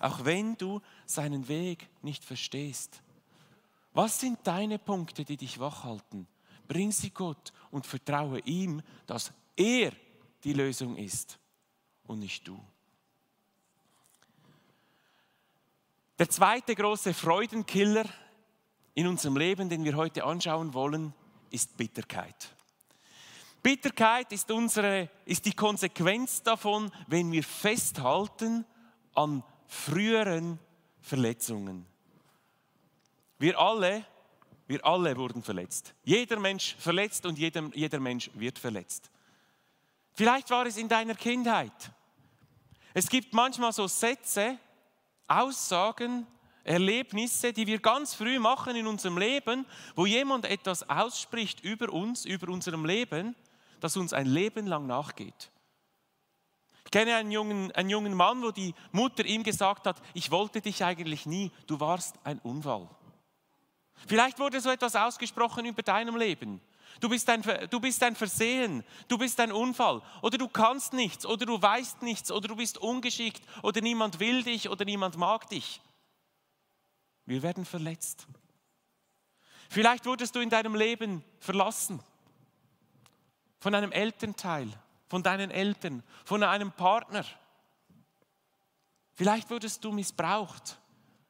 Auch 0.00 0.24
wenn 0.24 0.56
du 0.56 0.80
seinen 1.06 1.48
Weg 1.48 1.88
nicht 2.02 2.24
verstehst. 2.24 3.02
Was 3.92 4.20
sind 4.20 4.38
deine 4.44 4.78
Punkte, 4.78 5.24
die 5.24 5.36
dich 5.36 5.58
wachhalten? 5.58 6.26
Bring 6.66 6.92
sie 6.92 7.10
Gott 7.10 7.52
und 7.70 7.86
vertraue 7.86 8.40
ihm, 8.40 8.82
dass 9.06 9.32
er 9.56 9.92
die 10.42 10.54
Lösung 10.54 10.96
ist 10.96 11.38
und 12.04 12.20
nicht 12.20 12.46
du. 12.48 12.58
Der 16.18 16.30
zweite 16.30 16.74
große 16.74 17.12
Freudenkiller 17.14 18.04
in 18.94 19.06
unserem 19.06 19.36
Leben, 19.36 19.68
den 19.68 19.84
wir 19.84 19.96
heute 19.96 20.24
anschauen 20.24 20.72
wollen, 20.72 21.12
ist 21.50 21.76
Bitterkeit. 21.76 22.54
Bitterkeit 23.62 24.32
ist, 24.32 24.50
unsere, 24.50 25.08
ist 25.24 25.46
die 25.46 25.52
Konsequenz 25.52 26.42
davon, 26.42 26.90
wenn 27.06 27.30
wir 27.30 27.44
festhalten 27.44 28.64
an 29.14 29.44
früheren 29.66 30.58
Verletzungen. 31.00 31.86
Wir 33.38 33.58
alle 33.58 34.04
wir 34.72 34.86
alle 34.86 35.14
wurden 35.18 35.42
verletzt. 35.42 35.94
Jeder 36.02 36.40
Mensch 36.40 36.76
verletzt 36.78 37.26
und 37.26 37.38
jeder, 37.38 37.70
jeder 37.74 38.00
Mensch 38.00 38.30
wird 38.32 38.58
verletzt. 38.58 39.10
Vielleicht 40.14 40.48
war 40.48 40.64
es 40.64 40.78
in 40.78 40.88
deiner 40.88 41.14
Kindheit. 41.14 41.92
Es 42.94 43.08
gibt 43.08 43.34
manchmal 43.34 43.74
so 43.74 43.86
Sätze, 43.86 44.58
Aussagen, 45.26 46.26
Erlebnisse, 46.64 47.52
die 47.52 47.66
wir 47.66 47.80
ganz 47.80 48.14
früh 48.14 48.38
machen 48.38 48.74
in 48.74 48.86
unserem 48.86 49.18
Leben, 49.18 49.66
wo 49.94 50.06
jemand 50.06 50.46
etwas 50.46 50.88
ausspricht 50.88 51.60
über 51.60 51.92
uns, 51.92 52.24
über 52.24 52.50
unserem 52.50 52.86
Leben, 52.86 53.36
das 53.82 53.96
uns 53.96 54.12
ein 54.12 54.26
Leben 54.26 54.68
lang 54.68 54.86
nachgeht. 54.86 55.50
Ich 56.84 56.90
kenne 56.92 57.16
einen 57.16 57.32
jungen, 57.32 57.72
einen 57.72 57.90
jungen 57.90 58.14
Mann, 58.14 58.42
wo 58.42 58.52
die 58.52 58.74
Mutter 58.92 59.24
ihm 59.24 59.42
gesagt 59.42 59.86
hat, 59.86 60.00
ich 60.14 60.30
wollte 60.30 60.60
dich 60.60 60.84
eigentlich 60.84 61.26
nie, 61.26 61.50
du 61.66 61.80
warst 61.80 62.14
ein 62.22 62.38
Unfall. 62.40 62.88
Vielleicht 64.06 64.38
wurde 64.38 64.60
so 64.60 64.70
etwas 64.70 64.94
ausgesprochen 64.94 65.64
über 65.64 65.82
deinem 65.82 66.16
Leben. 66.16 66.60
Du 67.00 67.08
bist, 67.08 67.28
ein, 67.28 67.42
du 67.70 67.80
bist 67.80 68.02
ein 68.04 68.14
Versehen, 68.14 68.84
du 69.08 69.18
bist 69.18 69.40
ein 69.40 69.50
Unfall 69.50 70.00
oder 70.20 70.38
du 70.38 70.46
kannst 70.46 70.92
nichts 70.92 71.26
oder 71.26 71.44
du 71.44 71.60
weißt 71.60 72.02
nichts 72.02 72.30
oder 72.30 72.48
du 72.48 72.56
bist 72.56 72.78
ungeschickt 72.78 73.42
oder 73.62 73.80
niemand 73.80 74.20
will 74.20 74.44
dich 74.44 74.68
oder 74.68 74.84
niemand 74.84 75.16
mag 75.16 75.48
dich. 75.48 75.80
Wir 77.24 77.42
werden 77.42 77.64
verletzt. 77.64 78.26
Vielleicht 79.70 80.06
wurdest 80.06 80.36
du 80.36 80.40
in 80.40 80.50
deinem 80.50 80.76
Leben 80.76 81.24
verlassen 81.40 82.00
von 83.62 83.76
einem 83.76 83.92
Elternteil, 83.92 84.68
von 85.06 85.22
deinen 85.22 85.52
Eltern, 85.52 86.02
von 86.24 86.42
einem 86.42 86.72
Partner. 86.72 87.24
Vielleicht 89.14 89.48
wurdest 89.50 89.84
du 89.84 89.92
missbraucht, 89.92 90.80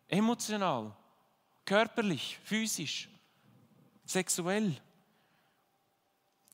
emotional 0.08 0.96
körperlich, 1.66 2.38
physisch, 2.42 3.10
sexuell. 4.06 4.74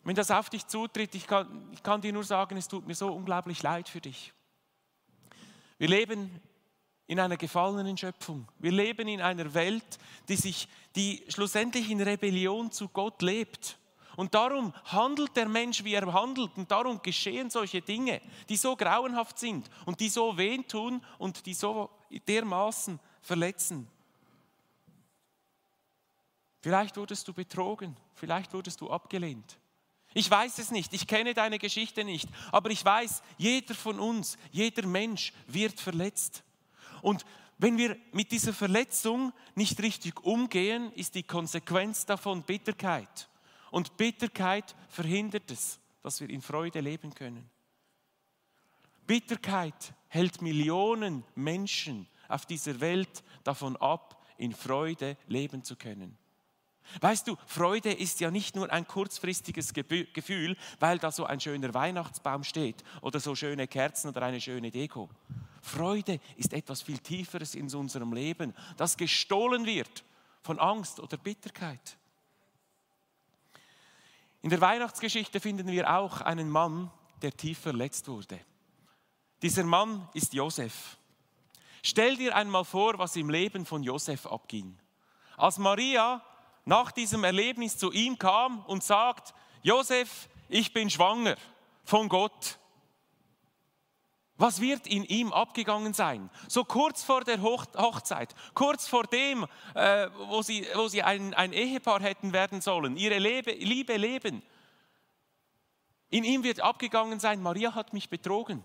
Wenn 0.03 0.17
das 0.17 0.33
auf 0.33 0.51
dich 0.51 0.67
zutritt, 0.67 1.15
ich 1.15 1.29
kann, 1.29 1.71
ich 1.73 1.81
kann 1.81 2.01
dir 2.01 2.13
nur 2.13 2.25
sagen, 2.25 2.57
es 2.57 2.67
tut 2.67 2.85
mir 2.85 2.97
so 2.97 3.13
unglaublich 3.13 3.63
leid 3.63 3.89
für 3.89 4.01
dich. 4.01 4.33
Wir 5.79 5.89
leben 5.89 6.41
in 7.07 7.21
einer 7.21 7.37
gefallenen 7.37 7.97
Schöpfung. 7.97 8.49
Wir 8.59 8.73
leben 8.73 9.07
in 9.07 9.23
einer 9.23 9.55
Welt, 9.55 10.01
die 10.29 10.35
sich, 10.35 10.69
die 10.97 11.25
schlussendlich 11.29 11.89
in 11.89 12.01
Rebellion 12.01 12.73
zu 12.73 12.89
Gott 12.89 13.23
lebt. 13.23 13.79
Und 14.19 14.35
darum 14.35 14.75
handelt 14.87 15.37
der 15.37 15.49
Mensch, 15.49 15.85
wie 15.85 15.95
er 15.95 16.13
handelt. 16.13 16.51
Und 16.57 16.69
darum 16.69 17.01
geschehen 17.01 17.51
solche 17.51 17.81
Dinge, 17.81 18.21
die 18.49 18.57
so 18.57 18.75
grauenhaft 18.75 19.39
sind 19.39 19.71
und 19.87 20.01
die 20.01 20.09
so 20.09 20.37
weh 20.37 20.59
tun 20.59 21.01
und 21.19 21.47
die 21.47 21.55
so 21.55 21.89
dermaßen 22.27 22.99
verletzen. 23.23 23.87
Vielleicht 26.63 26.97
wurdest 26.97 27.29
du 27.29 27.33
betrogen, 27.33 27.97
vielleicht 28.17 28.53
wurdest 28.53 28.81
du 28.81 28.91
abgelehnt. 28.91 29.57
Ich 30.15 30.29
weiß 30.29 30.59
es 30.59 30.73
nicht, 30.73 30.93
ich 30.93 31.07
kenne 31.07 31.33
deine 31.33 31.61
Geschichte 31.61 32.03
nicht, 32.03 32.29
aber 32.51 32.71
ich 32.71 32.85
weiß, 32.85 33.23
jeder 33.37 33.77
von 33.77 34.01
uns, 34.01 34.37
jeder 34.51 34.85
Mensch 34.85 35.33
wird 35.47 35.79
verletzt. 35.79 36.43
Und 37.03 37.25
wenn 37.59 37.79
wir 37.79 37.97
mit 38.11 38.33
dieser 38.33 38.53
Verletzung 38.53 39.33
nicht 39.55 39.81
richtig 39.81 40.25
umgehen, 40.25 40.91
ist 40.95 41.15
die 41.15 41.23
Konsequenz 41.23 42.05
davon 42.05 42.43
Bitterkeit. 42.43 43.29
Und 43.71 43.97
Bitterkeit 43.97 44.75
verhindert 44.89 45.51
es, 45.51 45.79
dass 46.03 46.21
wir 46.21 46.31
in 46.31 46.43
Freude 46.43 46.81
leben 46.81 47.15
können. 47.15 47.49
Bitterkeit 49.07 49.95
hält 50.09 50.43
Millionen 50.43 51.25
Menschen 51.35 52.07
auf 52.29 52.47
dieser 52.47 52.81
Welt 52.81 53.23
davon 53.45 53.77
ab, 53.77 54.23
in 54.37 54.55
Freude 54.55 55.17
leben 55.27 55.65
zu 55.65 55.77
können. 55.77 56.17
Weißt 57.01 57.29
du, 57.29 57.37
Freude 57.47 57.93
ist 57.93 58.21
ja 58.21 58.31
nicht 58.31 58.57
nur 58.57 58.73
ein 58.73 58.87
kurzfristiges 58.87 59.75
Gefühl, 59.75 60.57
weil 60.79 60.99
da 60.99 61.11
so 61.11 61.27
ein 61.27 61.41
schöner 61.41 61.75
Weihnachtsbaum 61.75 62.45
steht 62.45 62.83
oder 63.03 63.21
so 63.21 63.35
schöne 63.35 63.69
Kerzen 63.69 64.09
oder 64.09 64.23
eine 64.23 64.41
schöne 64.41 64.71
Deko. 64.71 65.11
Freude 65.61 66.19
ist 66.37 66.55
etwas 66.55 66.81
viel 66.81 66.99
Tieferes 66.99 67.55
in 67.55 67.73
unserem 67.75 68.13
Leben, 68.13 68.55
das 68.77 68.97
gestohlen 68.97 69.67
wird 69.67 70.05
von 70.43 70.59
Angst 70.59 70.99
oder 71.01 71.19
Bitterkeit. 71.19 71.98
In 74.43 74.51
der 74.51 74.61
Weihnachtsgeschichte 74.61 75.41
finden 75.41 75.67
wir 75.69 75.99
auch 75.99 76.21
einen 76.21 76.49
Mann, 76.49 76.91
der 77.23 77.37
tief 77.37 77.59
verletzt 77.59 78.09
wurde. 78.09 78.39
Dieser 79.43 79.65
Mann 79.65 80.09
ist 80.15 80.35
Josef. 80.35 80.97
Stell 81.83 82.17
dir 82.17 82.35
einmal 82.35 82.65
vor, 82.65 82.99
was 82.99 83.17
im 83.17 83.31
Leben 83.31 83.65
von 83.67 83.83
Josef 83.83 84.27
abging. 84.27 84.79
Als 85.37 85.59
Maria 85.59 86.23
nach 86.65 86.93
diesem 86.93 87.25
Erlebnis 87.25 87.79
zu 87.79 87.93
ihm 87.93 88.19
kam 88.19 88.65
und 88.67 88.83
sagt, 88.83 89.33
Josef, 89.63 90.29
ich 90.49 90.73
bin 90.73 90.91
schwanger 90.91 91.37
von 91.85 92.09
Gott. 92.09 92.58
Was 94.39 94.61
wird 94.61 94.87
in 94.87 95.03
ihm 95.03 95.33
abgegangen 95.33 95.93
sein? 95.93 96.31
So 96.47 96.65
kurz 96.65 97.03
vor 97.03 97.25
der 97.25 97.43
Hochzeit, 97.43 98.35
kurz 98.55 98.87
vor 98.87 99.03
dem, 99.03 99.45
äh, 99.75 100.09
wo 100.29 100.43
sie, 100.43 100.65
wo 100.77 100.87
sie 100.87 101.03
ein, 101.03 101.35
ein 101.35 101.53
Ehepaar 101.53 102.01
hätten 102.01 102.33
werden 102.33 102.61
sollen, 102.61 102.97
ihre 102.97 103.19
Lebe, 103.19 103.51
Liebe 103.51 103.97
leben. 103.97 104.43
In 106.09 106.23
ihm 106.23 106.45
wird 106.45 106.61
abgegangen 106.61 107.19
sein, 107.19 107.43
Maria 107.43 107.75
hat 107.75 107.93
mich 107.93 108.09
betrogen. 108.09 108.63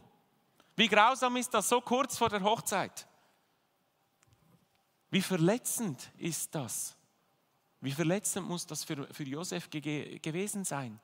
Wie 0.76 0.88
grausam 0.88 1.38
ist 1.38 1.56
das 1.56 1.70
so 1.70 1.82
kurz 1.82 2.20
vor 2.20 2.30
der 2.30 2.44
Hochzeit? 2.44 3.08
Wie 5.10 5.22
verletzend 5.22 6.12
ist 6.20 6.54
das? 6.54 6.96
Wie 7.82 7.92
verletzend 7.92 8.48
muss 8.48 8.68
das 8.68 8.84
für, 8.84 9.08
für 9.12 9.24
Josef 9.24 9.72
ge 9.72 10.20
gewesen 10.20 10.66
sein? 10.66 11.00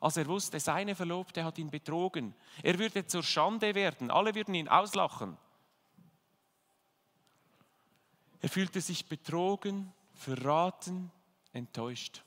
Als 0.00 0.16
er 0.16 0.26
wusste, 0.26 0.58
seine 0.58 0.94
Verlobte 0.94 1.44
hat 1.44 1.58
ihn 1.58 1.70
betrogen. 1.70 2.34
Er 2.62 2.78
würde 2.78 3.06
zur 3.06 3.22
Schande 3.22 3.74
werden, 3.74 4.10
alle 4.10 4.34
würden 4.34 4.54
ihn 4.54 4.68
auslachen. 4.68 5.36
Er 8.40 8.48
fühlte 8.48 8.80
sich 8.80 9.06
betrogen, 9.06 9.92
verraten, 10.14 11.10
enttäuscht. 11.52 12.22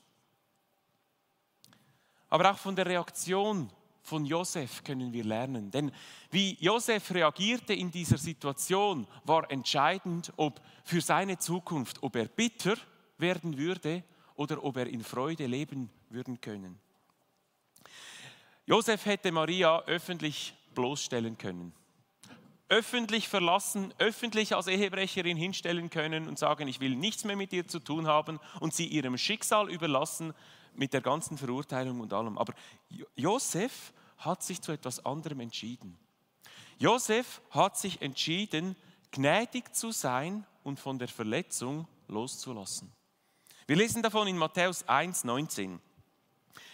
Aber 2.28 2.52
auch 2.52 2.58
von 2.58 2.76
der 2.76 2.86
Reaktion 2.86 3.70
von 4.02 4.24
Josef 4.24 4.84
können 4.84 5.12
wir 5.12 5.24
lernen. 5.24 5.70
Denn 5.70 5.90
wie 6.30 6.56
Josef 6.60 7.10
reagierte 7.12 7.72
in 7.72 7.90
dieser 7.90 8.18
Situation, 8.18 9.06
war 9.24 9.50
entscheidend, 9.50 10.32
ob 10.36 10.60
für 10.84 11.00
seine 11.00 11.38
Zukunft, 11.38 12.02
ob 12.02 12.14
er 12.14 12.26
bitter 12.26 12.76
werden 13.18 13.56
würde 13.56 14.04
oder 14.36 14.62
ob 14.62 14.76
er 14.76 14.86
in 14.86 15.02
Freude 15.02 15.46
leben 15.46 15.90
würden 16.10 16.40
können. 16.40 16.78
Josef 18.66 19.04
hätte 19.04 19.30
Maria 19.30 19.82
öffentlich 19.82 20.54
bloßstellen 20.74 21.36
können. 21.36 21.74
Öffentlich 22.70 23.28
verlassen, 23.28 23.92
öffentlich 23.98 24.54
als 24.54 24.68
Ehebrecherin 24.68 25.36
hinstellen 25.36 25.90
können 25.90 26.28
und 26.28 26.38
sagen, 26.38 26.66
ich 26.66 26.80
will 26.80 26.96
nichts 26.96 27.24
mehr 27.24 27.36
mit 27.36 27.52
dir 27.52 27.68
zu 27.68 27.78
tun 27.78 28.06
haben 28.06 28.40
und 28.60 28.74
sie 28.74 28.86
ihrem 28.86 29.18
Schicksal 29.18 29.70
überlassen 29.70 30.32
mit 30.74 30.94
der 30.94 31.02
ganzen 31.02 31.36
Verurteilung 31.36 32.00
und 32.00 32.12
allem. 32.14 32.38
Aber 32.38 32.54
Josef 33.14 33.92
hat 34.16 34.42
sich 34.42 34.62
zu 34.62 34.72
etwas 34.72 35.04
anderem 35.04 35.40
entschieden. 35.40 35.98
Josef 36.78 37.42
hat 37.50 37.76
sich 37.76 38.00
entschieden, 38.00 38.76
gnädig 39.10 39.74
zu 39.74 39.92
sein 39.92 40.46
und 40.62 40.80
von 40.80 40.98
der 40.98 41.08
Verletzung 41.08 41.86
loszulassen. 42.08 42.90
Wir 43.66 43.76
lesen 43.76 44.02
davon 44.02 44.26
in 44.26 44.38
Matthäus 44.38 44.88
1, 44.88 45.24
19. 45.24 45.80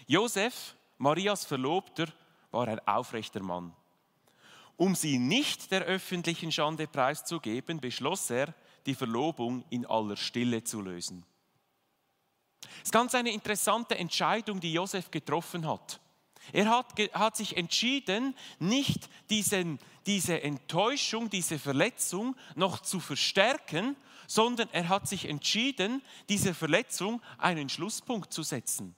Josef 0.07 0.77
Marias 1.01 1.47
Verlobter 1.47 2.09
war 2.51 2.69
ein 2.69 2.87
aufrechter 2.87 3.43
Mann. 3.43 3.75
Um 4.77 4.95
sie 4.95 5.19
nicht 5.19 5.71
der 5.71 5.81
öffentlichen 5.85 6.53
Schande 6.53 6.87
preiszugeben, 6.87 7.81
beschloss 7.81 8.29
er, 8.29 8.53
die 8.85 8.95
Verlobung 8.95 9.65
in 9.71 9.87
aller 9.87 10.19
Stille 10.19 10.63
zu 10.63 10.83
lösen. 10.83 11.25
Es 12.63 12.85
ist 12.85 12.93
ganz 12.93 13.15
eine 13.15 13.33
interessante 13.33 13.97
Entscheidung, 13.97 14.61
die 14.61 14.75
Josef 14.75 15.11
getroffen 15.11 15.67
hat. 15.67 16.01
Er 16.53 16.69
hat, 16.69 16.93
hat 17.15 17.35
sich 17.35 17.57
entschieden, 17.57 18.35
nicht 18.59 19.09
diesen, 19.31 19.79
diese 20.05 20.43
Enttäuschung, 20.43 21.31
diese 21.31 21.59
Verletzung 21.59 22.37
noch 22.57 22.79
zu 22.81 23.01
verstärken, 23.01 23.97
sondern 24.27 24.69
er 24.73 24.91
hat 24.91 25.09
sich 25.09 25.27
entschieden, 25.27 26.03
dieser 26.29 26.55
Verletzung 26.55 27.23
einen 27.39 27.71
Schlusspunkt 27.71 28.35
zu 28.35 28.43
setzen. 28.43 28.95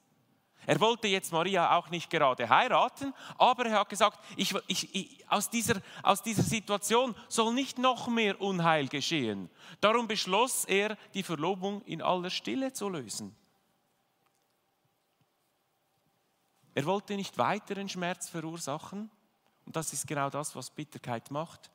Er 0.67 0.81
wollte 0.81 1.09
jetzt 1.09 1.33
Maria 1.33 1.77
auch 1.77 1.91
nicht 1.91 2.09
gerade 2.09 2.49
heiraten, 2.49 3.13
aber 3.37 3.67
er 3.67 3.81
hat 3.81 3.89
gesagt, 3.89 4.21
ich, 4.37 4.55
ich, 4.69 4.95
ich, 4.95 5.31
aus, 5.31 5.51
dieser, 5.51 5.81
aus 6.03 6.23
dieser 6.23 6.43
Situation 6.43 7.17
soll 7.29 7.53
nicht 7.53 7.79
noch 7.79 8.07
mehr 8.07 8.41
Unheil 8.41 8.87
geschehen. 8.87 9.51
Darum 9.81 10.07
beschloss 10.07 10.65
er, 10.65 10.97
die 11.15 11.25
Verlobung 11.25 11.83
in 11.83 12.01
aller 12.01 12.31
Stille 12.31 12.73
zu 12.73 12.89
lösen. 12.89 13.35
Er 16.75 16.87
wollte 16.87 17.17
nicht 17.17 17.37
weiteren 17.39 17.89
Schmerz 17.89 18.29
verursachen, 18.29 19.11
und 19.67 19.77
das 19.77 19.93
ist 19.93 20.07
genau 20.07 20.31
das, 20.31 20.57
was 20.57 20.71
Bitterkeit 20.71 21.31
macht, 21.31 21.71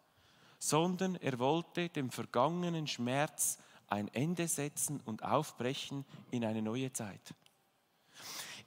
sondern 0.60 1.16
er 1.16 1.40
wollte 1.40 1.90
dem 1.90 2.10
vergangenen 2.10 2.88
Schmerz 2.88 3.60
ein 3.88 4.08
Ende 4.14 4.48
setzen 4.48 5.02
und 5.06 5.24
aufbrechen 5.24 6.06
in 6.32 6.44
eine 6.44 6.62
neue 6.62 6.92
Zeit. 6.92 7.34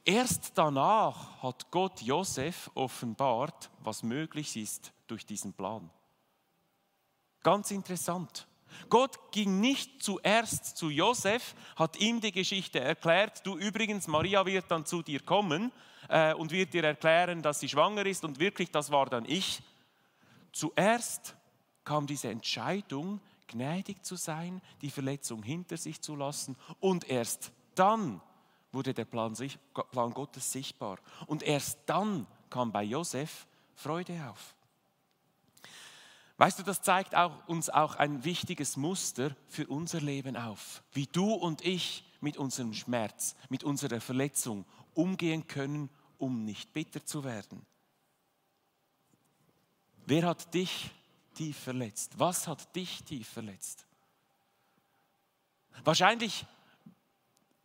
Erst 0.04 0.52
danach 0.56 1.42
hat 1.42 1.70
Gott 1.70 2.00
Josef 2.00 2.70
offenbart, 2.74 3.70
was 3.80 4.02
möglich 4.02 4.56
ist 4.56 4.92
durch 5.06 5.26
diesen 5.26 5.52
Plan. 5.52 5.90
Ganz 7.42 7.70
interessant. 7.70 8.46
Gott 8.88 9.32
ging 9.32 9.60
nicht 9.60 10.02
zuerst 10.02 10.76
zu 10.76 10.90
Josef, 10.90 11.54
hat 11.76 11.98
ihm 11.98 12.20
die 12.20 12.32
Geschichte 12.32 12.80
erklärt. 12.80 13.44
Du 13.44 13.58
übrigens, 13.58 14.06
Maria 14.06 14.46
wird 14.46 14.70
dann 14.70 14.86
zu 14.86 15.02
dir 15.02 15.20
kommen 15.20 15.72
äh, 16.08 16.34
und 16.34 16.52
wird 16.52 16.72
dir 16.72 16.84
erklären, 16.84 17.42
dass 17.42 17.60
sie 17.60 17.68
schwanger 17.68 18.06
ist 18.06 18.24
und 18.24 18.38
wirklich, 18.38 18.70
das 18.70 18.90
war 18.90 19.06
dann 19.06 19.24
ich. 19.24 19.62
Zuerst 20.52 21.36
kam 21.84 22.06
diese 22.06 22.28
Entscheidung, 22.28 23.20
gnädig 23.48 24.04
zu 24.04 24.16
sein, 24.16 24.62
die 24.80 24.90
Verletzung 24.90 25.42
hinter 25.42 25.76
sich 25.76 26.00
zu 26.00 26.14
lassen 26.14 26.56
und 26.78 27.08
erst 27.08 27.52
dann 27.74 28.20
wurde 28.72 28.94
der 28.94 29.04
Plan, 29.04 29.34
Plan 29.90 30.12
Gottes 30.12 30.50
sichtbar. 30.52 30.98
Und 31.26 31.42
erst 31.42 31.80
dann 31.86 32.26
kam 32.48 32.72
bei 32.72 32.84
Josef 32.84 33.46
Freude 33.74 34.28
auf. 34.28 34.54
Weißt 36.36 36.58
du, 36.58 36.62
das 36.62 36.80
zeigt 36.80 37.14
auch, 37.14 37.46
uns 37.48 37.68
auch 37.68 37.96
ein 37.96 38.24
wichtiges 38.24 38.76
Muster 38.76 39.36
für 39.46 39.66
unser 39.66 40.00
Leben 40.00 40.36
auf. 40.36 40.82
Wie 40.92 41.06
du 41.06 41.34
und 41.34 41.64
ich 41.64 42.04
mit 42.20 42.38
unserem 42.38 42.72
Schmerz, 42.72 43.34
mit 43.50 43.62
unserer 43.62 44.00
Verletzung 44.00 44.64
umgehen 44.94 45.46
können, 45.46 45.90
um 46.16 46.44
nicht 46.44 46.72
bitter 46.72 47.04
zu 47.04 47.24
werden. 47.24 47.64
Wer 50.06 50.26
hat 50.26 50.52
dich 50.54 50.90
tief 51.34 51.58
verletzt? 51.58 52.18
Was 52.18 52.48
hat 52.48 52.74
dich 52.74 53.02
tief 53.04 53.28
verletzt? 53.28 53.86
Wahrscheinlich 55.84 56.46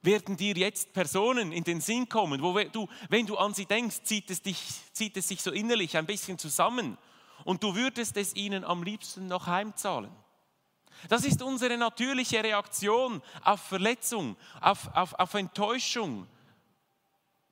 werden 0.05 0.37
dir 0.37 0.55
jetzt 0.55 0.93
Personen 0.93 1.51
in 1.51 1.63
den 1.63 1.81
Sinn 1.81 2.07
kommen, 2.07 2.41
wo 2.41 2.57
du, 2.59 2.87
wenn 3.09 3.25
du 3.25 3.37
an 3.37 3.53
sie 3.53 3.65
denkst, 3.65 4.03
zieht 4.03 4.29
es, 4.29 4.41
dich, 4.41 4.61
zieht 4.93 5.17
es 5.17 5.27
sich 5.27 5.41
so 5.41 5.51
innerlich 5.51 5.97
ein 5.97 6.05
bisschen 6.05 6.37
zusammen 6.37 6.97
und 7.43 7.63
du 7.63 7.75
würdest 7.75 8.17
es 8.17 8.35
ihnen 8.35 8.63
am 8.63 8.83
liebsten 8.83 9.27
noch 9.27 9.47
heimzahlen. 9.47 10.11
Das 11.09 11.23
ist 11.25 11.41
unsere 11.41 11.77
natürliche 11.77 12.43
Reaktion 12.43 13.21
auf 13.43 13.61
Verletzung, 13.61 14.37
auf, 14.61 14.89
auf, 14.93 15.13
auf 15.13 15.33
Enttäuschung. 15.33 16.27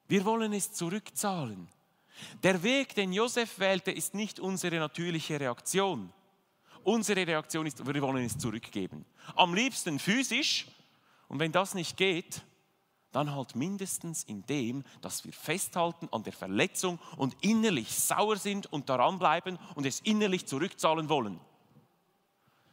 Wir 0.08 0.26
wollen 0.26 0.54
es 0.54 0.74
zurückzahlen. 0.74 1.68
Der 2.42 2.64
Weg, 2.64 2.96
den 2.96 3.12
Josef 3.12 3.60
wählte, 3.60 3.92
ist 3.92 4.14
nicht 4.14 4.40
unsere 4.40 4.78
natürliche 4.78 5.40
Reaktion. 5.40 6.12
Unsere 6.84 7.26
Reaktion 7.26 7.66
ist, 7.66 7.86
wir 7.86 8.02
wollen 8.02 8.26
es 8.26 8.38
zurückgeben. 8.38 9.06
Am 9.36 9.54
liebsten 9.54 10.00
physisch, 10.00 10.68
und 11.34 11.40
wenn 11.40 11.52
das 11.52 11.74
nicht 11.74 11.98
geht, 11.98 12.44
dann 13.12 13.34
halt 13.34 13.56
mindestens 13.56 14.24
in 14.24 14.46
dem, 14.46 14.84
dass 15.02 15.26
wir 15.26 15.34
festhalten 15.34 16.08
an 16.12 16.22
der 16.22 16.32
Verletzung 16.32 17.00
und 17.18 17.36
innerlich 17.42 17.92
sauer 17.92 18.36
sind 18.38 18.72
und 18.72 18.88
daran 18.88 19.18
bleiben 19.18 19.58
und 19.74 19.88
es 19.88 20.00
innerlich 20.02 20.46
zurückzahlen 20.46 21.10
wollen. 21.10 21.40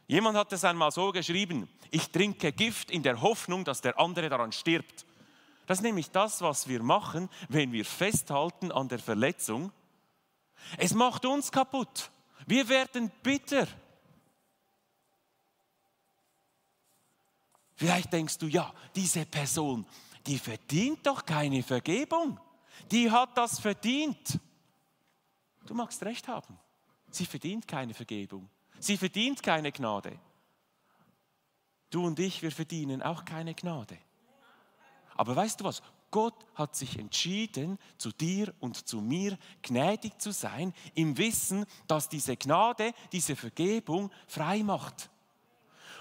Jemand 0.08 0.36
hat 0.36 0.52
es 0.52 0.62
einmal 0.64 0.90
so 0.90 1.10
geschrieben, 1.10 1.70
ich 1.90 2.10
trinke 2.10 2.52
Gift 2.52 2.90
in 2.90 3.02
der 3.02 3.22
Hoffnung, 3.22 3.64
dass 3.64 3.80
der 3.80 3.98
andere 3.98 4.28
daran 4.28 4.52
stirbt. 4.52 5.06
Das 5.64 5.78
ist 5.78 5.82
nämlich 5.82 6.10
das, 6.10 6.42
was 6.42 6.68
wir 6.68 6.82
machen, 6.82 7.30
wenn 7.48 7.72
wir 7.72 7.86
festhalten 7.86 8.72
an 8.72 8.88
der 8.88 8.98
Verletzung. 8.98 9.72
Es 10.76 10.92
macht 10.92 11.24
uns 11.24 11.50
kaputt. 11.50 12.10
Wir 12.46 12.68
werden 12.68 13.10
bitter. 13.22 13.66
Vielleicht 17.80 18.12
denkst 18.12 18.36
du, 18.36 18.46
ja, 18.46 18.74
diese 18.94 19.24
Person, 19.24 19.86
die 20.26 20.38
verdient 20.38 21.06
doch 21.06 21.24
keine 21.24 21.62
Vergebung. 21.62 22.38
Die 22.90 23.10
hat 23.10 23.34
das 23.38 23.58
verdient. 23.58 24.38
Du 25.64 25.72
magst 25.72 26.02
recht 26.02 26.28
haben. 26.28 26.58
Sie 27.10 27.24
verdient 27.24 27.66
keine 27.66 27.94
Vergebung. 27.94 28.50
Sie 28.78 28.98
verdient 28.98 29.42
keine 29.42 29.72
Gnade. 29.72 30.20
Du 31.88 32.04
und 32.04 32.18
ich, 32.18 32.42
wir 32.42 32.52
verdienen 32.52 33.02
auch 33.02 33.24
keine 33.24 33.54
Gnade. 33.54 33.96
Aber 35.14 35.34
weißt 35.34 35.60
du 35.60 35.64
was? 35.64 35.80
Gott 36.10 36.36
hat 36.56 36.76
sich 36.76 36.98
entschieden, 36.98 37.78
zu 37.96 38.12
dir 38.12 38.52
und 38.60 38.88
zu 38.88 39.00
mir 39.00 39.38
gnädig 39.62 40.20
zu 40.20 40.34
sein, 40.34 40.74
im 40.94 41.16
Wissen, 41.16 41.64
dass 41.86 42.10
diese 42.10 42.36
Gnade, 42.36 42.92
diese 43.10 43.36
Vergebung 43.36 44.10
frei 44.28 44.62
macht. 44.62 45.08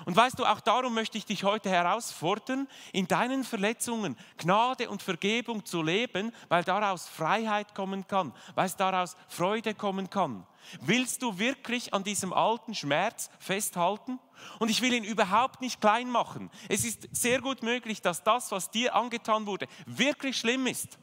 Und 0.05 0.15
weißt 0.15 0.39
du, 0.39 0.45
auch 0.45 0.59
darum 0.59 0.93
möchte 0.93 1.17
ich 1.17 1.25
dich 1.25 1.43
heute 1.43 1.69
herausfordern, 1.69 2.67
in 2.93 3.07
deinen 3.07 3.43
Verletzungen 3.43 4.17
Gnade 4.37 4.89
und 4.89 5.03
Vergebung 5.03 5.65
zu 5.65 5.81
leben, 5.81 6.31
weil 6.47 6.63
daraus 6.63 7.07
Freiheit 7.07 7.75
kommen 7.75 8.07
kann, 8.07 8.33
weil 8.55 8.69
daraus 8.77 9.17
Freude 9.27 9.73
kommen 9.73 10.09
kann. 10.09 10.45
Willst 10.81 11.21
du 11.21 11.39
wirklich 11.39 11.93
an 11.93 12.03
diesem 12.03 12.33
alten 12.33 12.75
Schmerz 12.75 13.29
festhalten? 13.39 14.19
Und 14.59 14.69
ich 14.69 14.81
will 14.81 14.93
ihn 14.93 15.03
überhaupt 15.03 15.61
nicht 15.61 15.81
klein 15.81 16.09
machen. 16.09 16.49
Es 16.69 16.85
ist 16.85 17.07
sehr 17.11 17.41
gut 17.41 17.63
möglich, 17.63 18.01
dass 18.01 18.23
das, 18.23 18.51
was 18.51 18.71
dir 18.71 18.95
angetan 18.95 19.45
wurde, 19.45 19.67
wirklich 19.85 20.37
schlimm 20.37 20.67
ist. 20.67 20.97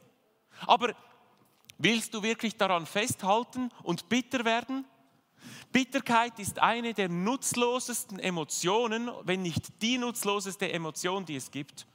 Aber 0.65 0.93
willst 1.77 2.13
du 2.13 2.23
wirklich 2.23 2.57
daran 2.57 2.85
festhalten 2.85 3.71
und 3.83 4.09
bitter 4.09 4.45
werden? 4.45 4.85
Bitterkeit 5.71 6.39
ist 6.39 6.59
eine 6.59 6.93
der 6.93 7.09
nutzlosesten 7.09 8.19
Emotionen, 8.19 9.09
wenn 9.23 9.41
nicht 9.41 9.81
die 9.81 9.97
nutzloseste 9.97 10.71
Emotion, 10.71 11.25
die 11.25 11.35
es 11.35 11.51
gibt. 11.51 11.85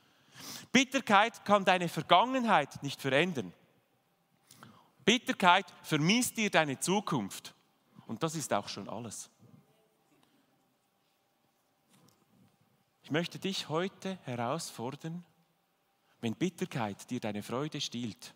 Bitterkeit 0.70 1.44
kann 1.44 1.64
deine 1.64 1.88
Vergangenheit 1.88 2.82
nicht 2.82 3.00
verändern. 3.00 3.52
Bitterkeit 5.04 5.66
vermisst 5.82 6.36
dir 6.36 6.50
deine 6.50 6.78
Zukunft. 6.78 7.54
Und 8.06 8.22
das 8.22 8.34
ist 8.34 8.52
auch 8.52 8.68
schon 8.68 8.88
alles. 8.88 9.30
Ich 13.02 13.10
möchte 13.10 13.38
dich 13.38 13.68
heute 13.68 14.18
herausfordern, 14.24 15.24
wenn 16.20 16.34
Bitterkeit 16.34 17.10
dir 17.10 17.20
deine 17.20 17.42
Freude 17.42 17.80
stiehlt, 17.80 18.34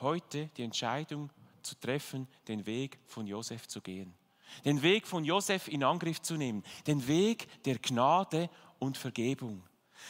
heute 0.00 0.50
die 0.56 0.62
Entscheidung 0.62 1.30
zu 1.62 1.74
treffen, 1.80 2.28
den 2.46 2.66
Weg 2.66 2.98
von 3.06 3.26
Josef 3.26 3.66
zu 3.66 3.80
gehen. 3.80 4.14
Den 4.64 4.82
Weg 4.82 5.06
von 5.06 5.24
Josef 5.24 5.68
in 5.68 5.84
Angriff 5.84 6.20
zu 6.22 6.36
nehmen. 6.36 6.62
Den 6.86 7.06
Weg 7.06 7.62
der 7.64 7.78
Gnade 7.78 8.50
und 8.78 8.96
Vergebung. 8.96 9.62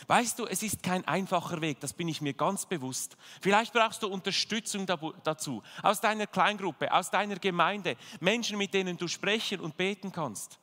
Weißt 0.07 0.39
du, 0.39 0.47
es 0.47 0.63
ist 0.63 0.83
kein 0.83 1.07
einfacher 1.07 1.61
Weg, 1.61 1.81
das 1.81 1.93
bin 1.93 2.09
ich 2.09 2.21
mir 2.21 2.35
ganz 2.35 2.67
bewusst. 2.67 3.17
Vielleicht 3.41 3.73
brauchst 3.73 4.03
du 4.03 4.09
Unterstützung 4.09 4.87
dazu, 5.23 5.63
aus 5.83 6.01
deiner 6.01 6.27
Kleingruppe, 6.27 6.93
aus 6.93 7.11
deiner 7.11 7.37
Gemeinde, 7.37 7.97
Menschen, 8.21 8.59
mit 8.59 8.75
denen 8.75 8.97
du 8.97 9.09
sprechen 9.09 9.61
und 9.61 9.77
beten 9.77 10.11
kannst. 10.11 10.59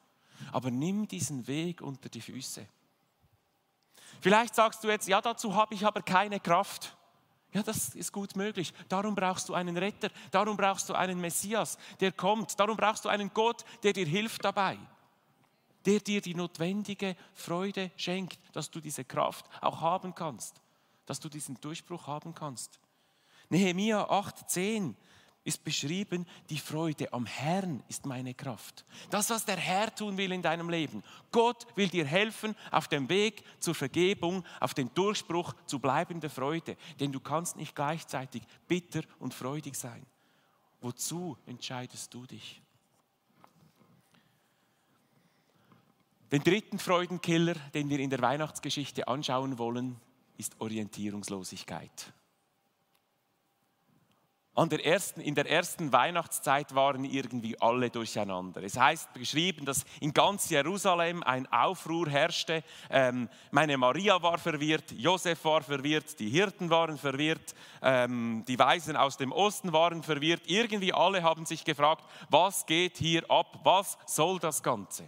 Aber 0.52 0.70
nimm 0.70 1.08
diesen 1.08 1.48
Weg 1.48 1.82
unter 1.82 2.10
die 2.10 2.22
Füße. 2.22 2.68
Vielleicht 4.20 4.56
sagst 4.56 4.84
du 4.84 4.90
jetzt, 4.90 5.08
ja, 5.08 5.22
dazu 5.22 5.56
habe 5.56 5.74
ich 5.74 5.86
aber 5.86 6.02
keine 6.02 6.40
Kraft. 6.40 6.96
Ja, 7.54 7.64
das 7.64 7.96
ist 7.96 8.14
gut 8.14 8.36
möglich. 8.36 8.74
Darum 8.88 9.14
brauchst 9.14 9.50
du 9.50 9.54
einen 9.54 9.76
Retter, 9.78 10.10
darum 10.32 10.56
brauchst 10.56 10.88
du 10.90 10.94
einen 10.94 11.20
Messias, 11.20 11.78
der 12.00 12.14
kommt, 12.14 12.58
darum 12.60 12.78
brauchst 12.78 13.04
du 13.04 13.10
einen 13.10 13.34
Gott, 13.34 13.66
der 13.84 13.94
dir 13.94 14.06
hilft 14.06 14.46
dabei. 14.46 14.78
Der 15.86 16.00
dir 16.00 16.22
die 16.22 16.36
notwendige 16.36 17.16
Freude 17.34 17.92
schenkt, 17.98 18.40
dass 18.54 18.72
du 18.72 18.80
diese 18.80 19.04
Kraft 19.04 19.46
auch 19.60 19.82
haben 19.82 20.16
kannst, 20.16 20.62
dass 21.06 21.20
du 21.20 21.28
diesen 21.28 21.60
Durchbruch 21.60 22.08
haben 22.08 22.34
kannst. 22.34 22.80
Nehemia 23.50 24.10
8,10 24.10 24.96
ist 25.44 25.64
beschrieben, 25.64 26.28
die 26.50 26.60
Freude 26.60 27.12
am 27.14 27.26
Herrn 27.26 27.84
ist 27.88 28.06
meine 28.06 28.34
Kraft. 28.34 28.86
Das, 29.10 29.30
was 29.30 29.46
der 29.46 29.58
Herr 29.58 29.94
tun 29.94 30.18
will 30.18 30.32
in 30.32 30.42
deinem 30.42 30.70
Leben. 30.70 31.04
Gott 31.32 31.66
will 31.76 31.88
dir 31.88 32.06
helfen 32.06 32.56
auf 32.70 32.88
dem 32.88 33.10
Weg 33.10 33.44
zur 33.60 33.74
Vergebung, 33.74 34.46
auf 34.60 34.74
den 34.74 34.94
Durchbruch 34.94 35.54
zu 35.66 35.80
bleibender 35.80 36.30
Freude. 36.30 36.78
Denn 37.00 37.12
du 37.12 37.20
kannst 37.20 37.56
nicht 37.56 37.76
gleichzeitig 37.76 38.44
bitter 38.68 39.02
und 39.20 39.34
freudig 39.34 39.76
sein. 39.76 40.06
Wozu 40.80 41.38
entscheidest 41.48 42.14
du 42.14 42.26
dich? 42.26 42.62
Den 46.32 46.44
dritten 46.44 46.80
Freudenkiller, 46.80 47.56
den 47.74 47.90
wir 47.90 48.00
in 48.00 48.10
der 48.10 48.22
Weihnachtsgeschichte 48.22 49.08
anschauen 49.08 49.58
wollen, 49.58 50.00
ist 50.38 50.60
Orientierungslosigkeit. 50.60 52.14
An 54.54 54.68
der 54.68 54.86
ersten, 54.86 55.22
in 55.22 55.34
der 55.34 55.50
ersten 55.50 55.94
Weihnachtszeit 55.94 56.76
waren 56.76 57.06
irgendwie 57.06 57.60
alle 57.62 57.90
durcheinander. 57.90 58.62
Es 58.62 58.78
heißt 58.78 59.14
geschrieben, 59.14 59.66
dass 59.66 59.86
in 60.02 60.12
ganz 60.12 60.50
Jerusalem 60.50 61.24
ein 61.24 61.48
Aufruhr 61.54 62.10
herrschte. 62.10 62.62
Ähm, 62.90 63.30
meine 63.52 63.78
Maria 63.78 64.22
war 64.22 64.38
verwirrt, 64.38 64.92
Josef 64.92 65.46
war 65.46 65.62
verwirrt, 65.62 66.20
die 66.20 66.30
Hirten 66.30 66.70
waren 66.70 66.98
verwirrt, 66.98 67.56
ähm, 67.82 68.44
die 68.46 68.60
Weisen 68.60 68.98
aus 68.98 69.16
dem 69.16 69.32
Osten 69.32 69.72
waren 69.72 70.04
verwirrt. 70.04 70.42
Irgendwie 70.48 70.94
alle 70.94 71.24
haben 71.24 71.46
sich 71.46 71.64
gefragt, 71.64 72.04
was 72.30 72.66
geht 72.66 72.98
hier 72.98 73.32
ab? 73.32 73.62
Was 73.64 73.98
soll 74.06 74.38
das 74.40 74.62
Ganze? 74.62 75.08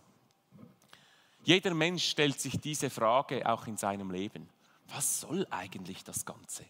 Jeder 1.43 1.73
Mensch 1.73 2.05
stellt 2.05 2.39
sich 2.39 2.61
diese 2.61 2.89
Frage 2.89 3.45
auch 3.45 3.67
in 3.67 3.75
seinem 3.75 4.09
Leben. 4.09 4.47
Was 4.95 5.19
soll 5.19 5.45
eigentlich 5.49 6.05
das 6.05 6.25
Ganze? 6.25 6.63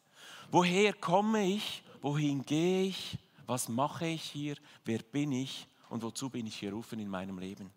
Woher 0.50 0.94
komme 0.94 1.46
ich? 1.46 1.84
Wohin 2.04 2.46
gehe 2.46 2.88
ich? 2.88 3.18
Was 3.46 3.70
mache 3.70 4.06
ich 4.06 4.24
hier? 4.24 4.58
Wer 4.84 5.00
bin 5.00 5.32
ich? 5.32 5.68
Und 5.90 6.04
wozu 6.04 6.30
bin 6.30 6.46
ich 6.46 6.60
gerufen 6.60 7.00
in 7.00 7.08
meinem 7.08 7.40
Leben? 7.40 7.72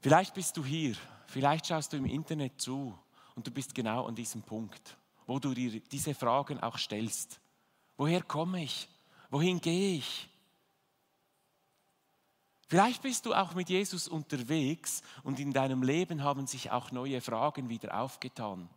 Vielleicht 0.00 0.34
bist 0.34 0.56
du 0.56 0.64
hier, 0.64 0.96
vielleicht 1.28 1.66
schaust 1.66 1.92
du 1.92 1.96
im 1.96 2.06
Internet 2.06 2.60
zu 2.60 2.96
und 3.36 3.46
du 3.46 3.52
bist 3.52 3.72
genau 3.72 4.06
an 4.06 4.16
diesem 4.16 4.42
Punkt, 4.42 4.96
wo 5.26 5.38
du 5.38 5.54
dir 5.54 5.78
diese 5.80 6.12
Fragen 6.12 6.60
auch 6.60 6.76
stellst. 6.76 7.38
Woher 7.96 8.22
komme 8.22 8.64
ich? 8.64 8.88
Wohin 9.30 9.60
gehe 9.60 9.98
ich? 9.98 10.28
Vielleicht 12.66 13.00
bist 13.02 13.26
du 13.26 13.34
auch 13.34 13.54
mit 13.54 13.68
Jesus 13.68 14.08
unterwegs 14.08 15.02
und 15.22 15.38
in 15.38 15.52
deinem 15.52 15.84
Leben 15.84 16.24
haben 16.24 16.48
sich 16.48 16.72
auch 16.72 16.90
neue 16.90 17.20
Fragen 17.20 17.68
wieder 17.68 18.00
aufgetan. 18.00 18.68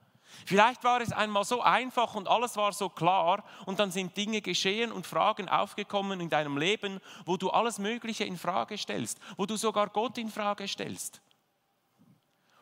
Vielleicht 0.46 0.84
war 0.84 1.02
es 1.02 1.12
einmal 1.12 1.44
so 1.46 1.62
einfach 1.62 2.16
und 2.16 2.28
alles 2.28 2.56
war 2.58 2.74
so 2.74 2.90
klar 2.90 3.44
und 3.66 3.80
dann 3.80 3.92
sind 3.92 4.16
Dinge 4.18 4.42
geschehen 4.42 4.92
und 4.92 5.08
Fragen 5.08 5.50
aufgekommen 5.50 6.20
in 6.20 6.30
deinem 6.30 6.58
Leben, 6.58 7.00
wo 7.26 7.38
du 7.38 7.50
alles 7.50 7.80
Mögliche 7.80 8.24
in 8.24 8.38
Frage 8.38 8.78
stellst, 8.78 9.20
wo 9.38 9.46
du 9.46 9.56
sogar 9.56 9.90
Gott 9.90 10.18
in 10.18 10.30
Frage 10.30 10.68
stellst. 10.68 11.22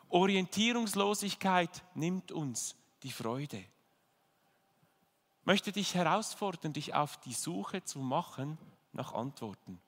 Orientierungslosigkeit 0.08 1.84
nimmt 1.94 2.32
uns 2.32 2.76
die 3.02 3.12
Freude. 3.12 3.58
Ich 3.58 5.46
möchte 5.46 5.72
dich 5.72 5.94
herausfordern, 5.94 6.72
dich 6.72 6.94
auf 6.94 7.16
die 7.18 7.32
Suche 7.32 7.82
zu 7.84 8.00
machen 8.00 8.58
nach 8.92 9.12
Antworten. 9.14 9.80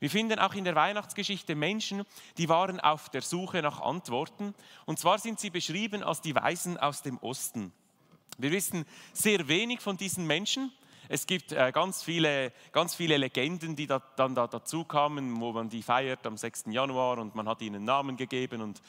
Wir 0.00 0.10
finden 0.10 0.38
auch 0.38 0.54
in 0.54 0.64
der 0.64 0.74
Weihnachtsgeschichte 0.74 1.54
Menschen, 1.54 2.04
die 2.38 2.48
waren 2.48 2.80
auf 2.80 3.08
der 3.08 3.22
Suche 3.22 3.62
nach 3.62 3.80
Antworten. 3.80 4.54
Und 4.86 4.98
zwar 4.98 5.18
sind 5.18 5.40
sie 5.40 5.50
beschrieben 5.50 6.02
als 6.02 6.20
die 6.20 6.34
Weisen 6.34 6.78
aus 6.78 7.02
dem 7.02 7.18
Osten. 7.18 7.72
Wir 8.38 8.50
wissen 8.50 8.84
sehr 9.12 9.46
wenig 9.48 9.80
von 9.80 9.96
diesen 9.96 10.26
Menschen. 10.26 10.72
Es 11.08 11.26
gibt 11.26 11.52
äh, 11.52 11.70
ganz, 11.72 12.02
viele, 12.02 12.52
ganz 12.72 12.94
viele 12.94 13.16
Legenden, 13.16 13.76
die 13.76 13.86
da, 13.86 14.00
dann 14.16 14.34
da 14.34 14.46
dazu 14.46 14.84
kamen, 14.84 15.40
wo 15.40 15.52
man 15.52 15.68
die 15.68 15.82
feiert 15.82 16.26
am 16.26 16.36
6. 16.36 16.64
Januar 16.68 17.18
und 17.18 17.34
man 17.34 17.46
hat 17.46 17.60
ihnen 17.60 17.84
Namen 17.84 18.16
gegeben 18.16 18.62
und 18.62 18.80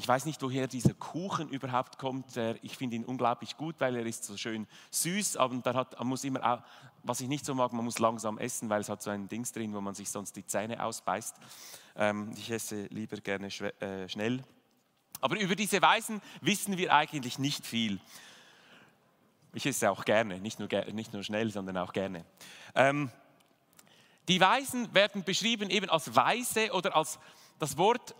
ich 0.00 0.08
weiß 0.08 0.24
nicht, 0.24 0.40
woher 0.40 0.66
dieser 0.66 0.94
Kuchen 0.94 1.50
überhaupt 1.50 1.98
kommt. 1.98 2.34
Ich 2.62 2.78
finde 2.78 2.96
ihn 2.96 3.04
unglaublich 3.04 3.58
gut, 3.58 3.74
weil 3.80 3.96
er 3.96 4.06
ist 4.06 4.24
so 4.24 4.34
schön 4.38 4.66
süß, 4.90 5.36
aber 5.36 5.54
dann 5.56 5.76
hat, 5.76 5.98
man 5.98 6.08
muss 6.08 6.24
immer, 6.24 6.64
was 7.02 7.20
ich 7.20 7.28
nicht 7.28 7.44
so 7.44 7.54
mag, 7.54 7.74
man 7.74 7.84
muss 7.84 7.98
langsam 7.98 8.38
essen, 8.38 8.70
weil 8.70 8.80
es 8.80 8.88
hat 8.88 9.02
so 9.02 9.10
ein 9.10 9.28
Dings 9.28 9.52
drin, 9.52 9.74
wo 9.74 9.80
man 9.82 9.94
sich 9.94 10.08
sonst 10.08 10.36
die 10.36 10.46
Zähne 10.46 10.82
ausbeißt. 10.82 11.36
Ähm, 11.96 12.32
ich 12.34 12.50
esse 12.50 12.86
lieber 12.86 13.18
gerne 13.18 13.48
äh, 13.48 14.08
schnell. 14.08 14.42
Aber 15.20 15.38
über 15.38 15.54
diese 15.54 15.82
Weisen 15.82 16.22
wissen 16.40 16.78
wir 16.78 16.94
eigentlich 16.94 17.38
nicht 17.38 17.66
viel. 17.66 18.00
Ich 19.52 19.66
esse 19.66 19.90
auch 19.90 20.06
gerne, 20.06 20.40
nicht 20.40 20.60
nur, 20.60 20.68
nicht 20.94 21.12
nur 21.12 21.24
schnell, 21.24 21.50
sondern 21.50 21.76
auch 21.76 21.92
gerne. 21.92 22.24
Ähm, 22.74 23.10
die 24.28 24.40
Weisen 24.40 24.94
werden 24.94 25.24
beschrieben 25.24 25.68
eben 25.68 25.90
als 25.90 26.16
Weise 26.16 26.72
oder 26.72 26.96
als 26.96 27.18
das 27.58 27.76
Wort 27.76 28.14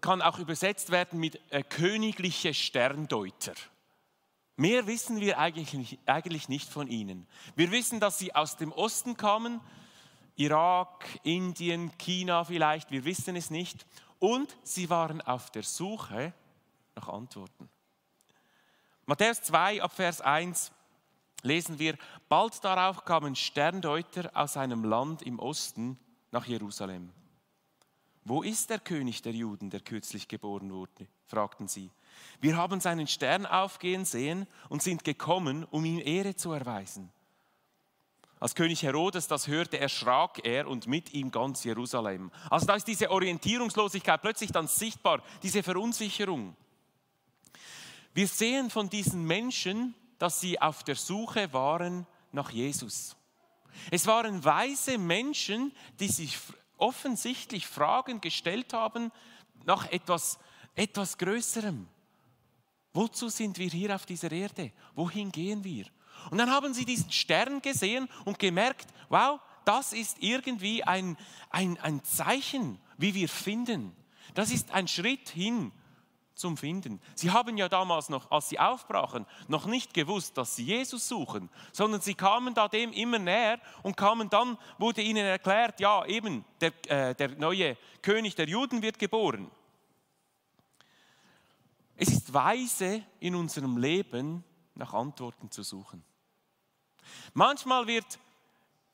kann 0.00 0.22
auch 0.22 0.38
übersetzt 0.38 0.90
werden 0.90 1.20
mit 1.20 1.40
äh, 1.50 1.62
königliche 1.62 2.54
Sterndeuter. 2.54 3.54
Mehr 4.56 4.86
wissen 4.86 5.20
wir 5.20 5.38
eigentlich, 5.38 5.98
eigentlich 6.06 6.48
nicht 6.48 6.68
von 6.68 6.86
ihnen. 6.86 7.26
Wir 7.56 7.70
wissen, 7.70 7.98
dass 8.00 8.18
sie 8.18 8.34
aus 8.34 8.56
dem 8.56 8.72
Osten 8.72 9.16
kamen, 9.16 9.60
Irak, 10.36 11.04
Indien, 11.22 11.96
China 11.98 12.44
vielleicht, 12.44 12.90
wir 12.90 13.04
wissen 13.04 13.36
es 13.36 13.50
nicht. 13.50 13.86
Und 14.18 14.54
sie 14.62 14.90
waren 14.90 15.20
auf 15.22 15.50
der 15.50 15.62
Suche 15.62 16.34
nach 16.94 17.08
Antworten. 17.08 17.70
Matthäus 19.06 19.42
2 19.42 19.82
ab 19.82 19.92
Vers 19.92 20.20
1 20.20 20.72
lesen 21.42 21.78
wir, 21.78 21.96
bald 22.28 22.62
darauf 22.62 23.04
kamen 23.04 23.34
Sterndeuter 23.34 24.30
aus 24.34 24.56
einem 24.56 24.84
Land 24.84 25.22
im 25.22 25.38
Osten 25.38 25.98
nach 26.30 26.46
Jerusalem. 26.46 27.12
Wo 28.24 28.42
ist 28.42 28.70
der 28.70 28.78
König 28.78 29.22
der 29.22 29.32
Juden, 29.32 29.70
der 29.70 29.80
kürzlich 29.80 30.28
geboren 30.28 30.72
wurde? 30.72 31.06
fragten 31.26 31.68
sie. 31.68 31.90
Wir 32.40 32.56
haben 32.56 32.80
seinen 32.80 33.06
Stern 33.06 33.46
aufgehen 33.46 34.04
sehen 34.04 34.46
und 34.68 34.82
sind 34.82 35.04
gekommen, 35.04 35.66
um 35.70 35.84
ihm 35.84 36.00
Ehre 36.04 36.34
zu 36.34 36.52
erweisen. 36.52 37.10
Als 38.40 38.54
König 38.54 38.82
Herodes 38.82 39.28
das 39.28 39.48
hörte, 39.48 39.78
erschrak 39.78 40.44
er 40.44 40.66
und 40.66 40.86
mit 40.86 41.12
ihm 41.12 41.30
ganz 41.30 41.62
Jerusalem. 41.64 42.30
Also 42.48 42.66
da 42.66 42.74
ist 42.74 42.88
diese 42.88 43.10
Orientierungslosigkeit 43.10 44.22
plötzlich 44.22 44.50
dann 44.50 44.66
sichtbar, 44.66 45.22
diese 45.42 45.62
Verunsicherung. 45.62 46.56
Wir 48.14 48.26
sehen 48.26 48.70
von 48.70 48.88
diesen 48.88 49.24
Menschen, 49.24 49.94
dass 50.18 50.40
sie 50.40 50.60
auf 50.60 50.82
der 50.84 50.96
Suche 50.96 51.52
waren 51.52 52.06
nach 52.32 52.50
Jesus. 52.50 53.14
Es 53.90 54.06
waren 54.06 54.42
weise 54.42 54.98
Menschen, 54.98 55.72
die 55.98 56.08
sich 56.08 56.38
offensichtlich 56.80 57.66
Fragen 57.66 58.20
gestellt 58.20 58.72
haben 58.72 59.12
nach 59.64 59.90
etwas, 59.90 60.38
etwas 60.74 61.18
Größerem. 61.18 61.86
Wozu 62.92 63.28
sind 63.28 63.58
wir 63.58 63.68
hier 63.68 63.94
auf 63.94 64.06
dieser 64.06 64.32
Erde? 64.32 64.72
Wohin 64.94 65.30
gehen 65.30 65.62
wir? 65.62 65.86
Und 66.30 66.38
dann 66.38 66.50
haben 66.50 66.74
sie 66.74 66.84
diesen 66.84 67.12
Stern 67.12 67.62
gesehen 67.62 68.08
und 68.24 68.38
gemerkt, 68.38 68.88
wow, 69.08 69.40
das 69.64 69.92
ist 69.92 70.16
irgendwie 70.20 70.82
ein, 70.84 71.16
ein, 71.50 71.78
ein 71.78 72.02
Zeichen, 72.04 72.78
wie 72.98 73.14
wir 73.14 73.28
finden. 73.28 73.94
Das 74.34 74.50
ist 74.50 74.72
ein 74.72 74.88
Schritt 74.88 75.28
hin 75.28 75.72
zum 76.40 76.56
Finden. 76.56 77.00
Sie 77.14 77.30
haben 77.30 77.56
ja 77.56 77.68
damals 77.68 78.08
noch, 78.08 78.30
als 78.30 78.48
sie 78.48 78.58
aufbrachen, 78.58 79.26
noch 79.48 79.66
nicht 79.66 79.94
gewusst, 79.94 80.36
dass 80.36 80.56
sie 80.56 80.64
Jesus 80.64 81.06
suchen, 81.06 81.48
sondern 81.72 82.00
sie 82.00 82.14
kamen 82.14 82.54
da 82.54 82.68
dem 82.68 82.92
immer 82.92 83.18
näher 83.18 83.60
und 83.82 83.96
kamen 83.96 84.28
dann, 84.30 84.58
wurde 84.78 85.02
ihnen 85.02 85.24
erklärt, 85.24 85.78
ja 85.80 86.04
eben, 86.06 86.44
der, 86.60 86.72
äh, 86.90 87.14
der 87.14 87.36
neue 87.36 87.76
König 88.02 88.34
der 88.34 88.48
Juden 88.48 88.82
wird 88.82 88.98
geboren. 88.98 89.50
Es 91.96 92.08
ist 92.08 92.32
weise 92.32 93.04
in 93.20 93.34
unserem 93.34 93.76
Leben 93.76 94.42
nach 94.74 94.94
Antworten 94.94 95.50
zu 95.50 95.62
suchen. 95.62 96.02
Manchmal 97.34 97.86
wird 97.86 98.18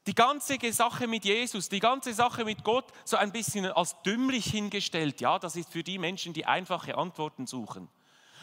die 0.06 0.14
ganze 0.14 0.58
Sache 0.72 1.06
mit 1.06 1.24
Jesus, 1.24 1.68
die 1.68 1.80
ganze 1.80 2.14
Sache 2.14 2.44
mit 2.44 2.62
Gott 2.62 2.92
so 3.04 3.16
ein 3.16 3.32
bisschen 3.32 3.66
als 3.66 4.00
dümmlich 4.02 4.46
hingestellt. 4.46 5.20
Ja, 5.20 5.38
das 5.38 5.56
ist 5.56 5.70
für 5.70 5.82
die 5.82 5.98
Menschen, 5.98 6.32
die 6.32 6.46
einfache 6.46 6.96
Antworten 6.96 7.46
suchen. 7.46 7.88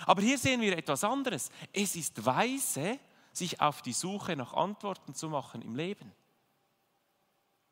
Aber 0.05 0.21
hier 0.21 0.37
sehen 0.37 0.61
wir 0.61 0.77
etwas 0.77 1.03
anderes. 1.03 1.49
Es 1.71 1.95
ist 1.95 2.25
weise, 2.25 2.99
sich 3.31 3.61
auf 3.61 3.81
die 3.81 3.93
Suche 3.93 4.35
nach 4.35 4.53
Antworten 4.53 5.15
zu 5.15 5.29
machen 5.29 5.61
im 5.61 5.75
Leben. 5.75 6.11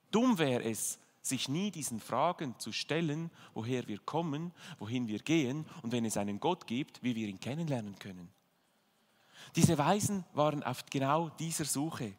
Dumm 0.09 0.37
wäre 0.37 0.63
es, 0.63 0.99
sich 1.21 1.49
nie 1.49 1.69
diesen 1.69 1.99
Fragen 1.99 2.57
zu 2.57 2.71
stellen, 2.71 3.29
woher 3.53 3.87
wir 3.87 3.99
kommen, 3.99 4.53
wohin 4.79 5.07
wir 5.07 5.19
gehen 5.19 5.65
und 5.83 5.91
wenn 5.91 6.05
es 6.05 6.17
einen 6.17 6.39
Gott 6.39 6.65
gibt, 6.65 7.03
wie 7.03 7.15
wir 7.15 7.27
ihn 7.27 7.39
kennenlernen 7.39 7.99
können. 7.99 8.33
Diese 9.55 9.77
Weisen 9.77 10.25
waren 10.33 10.63
auf 10.63 10.85
genau 10.89 11.29
dieser 11.29 11.65
Suche. 11.65 12.13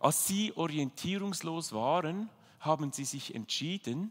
Als 0.00 0.26
sie 0.26 0.54
orientierungslos 0.56 1.72
waren, 1.72 2.30
haben 2.58 2.90
sie 2.90 3.04
sich 3.04 3.34
entschieden, 3.34 4.10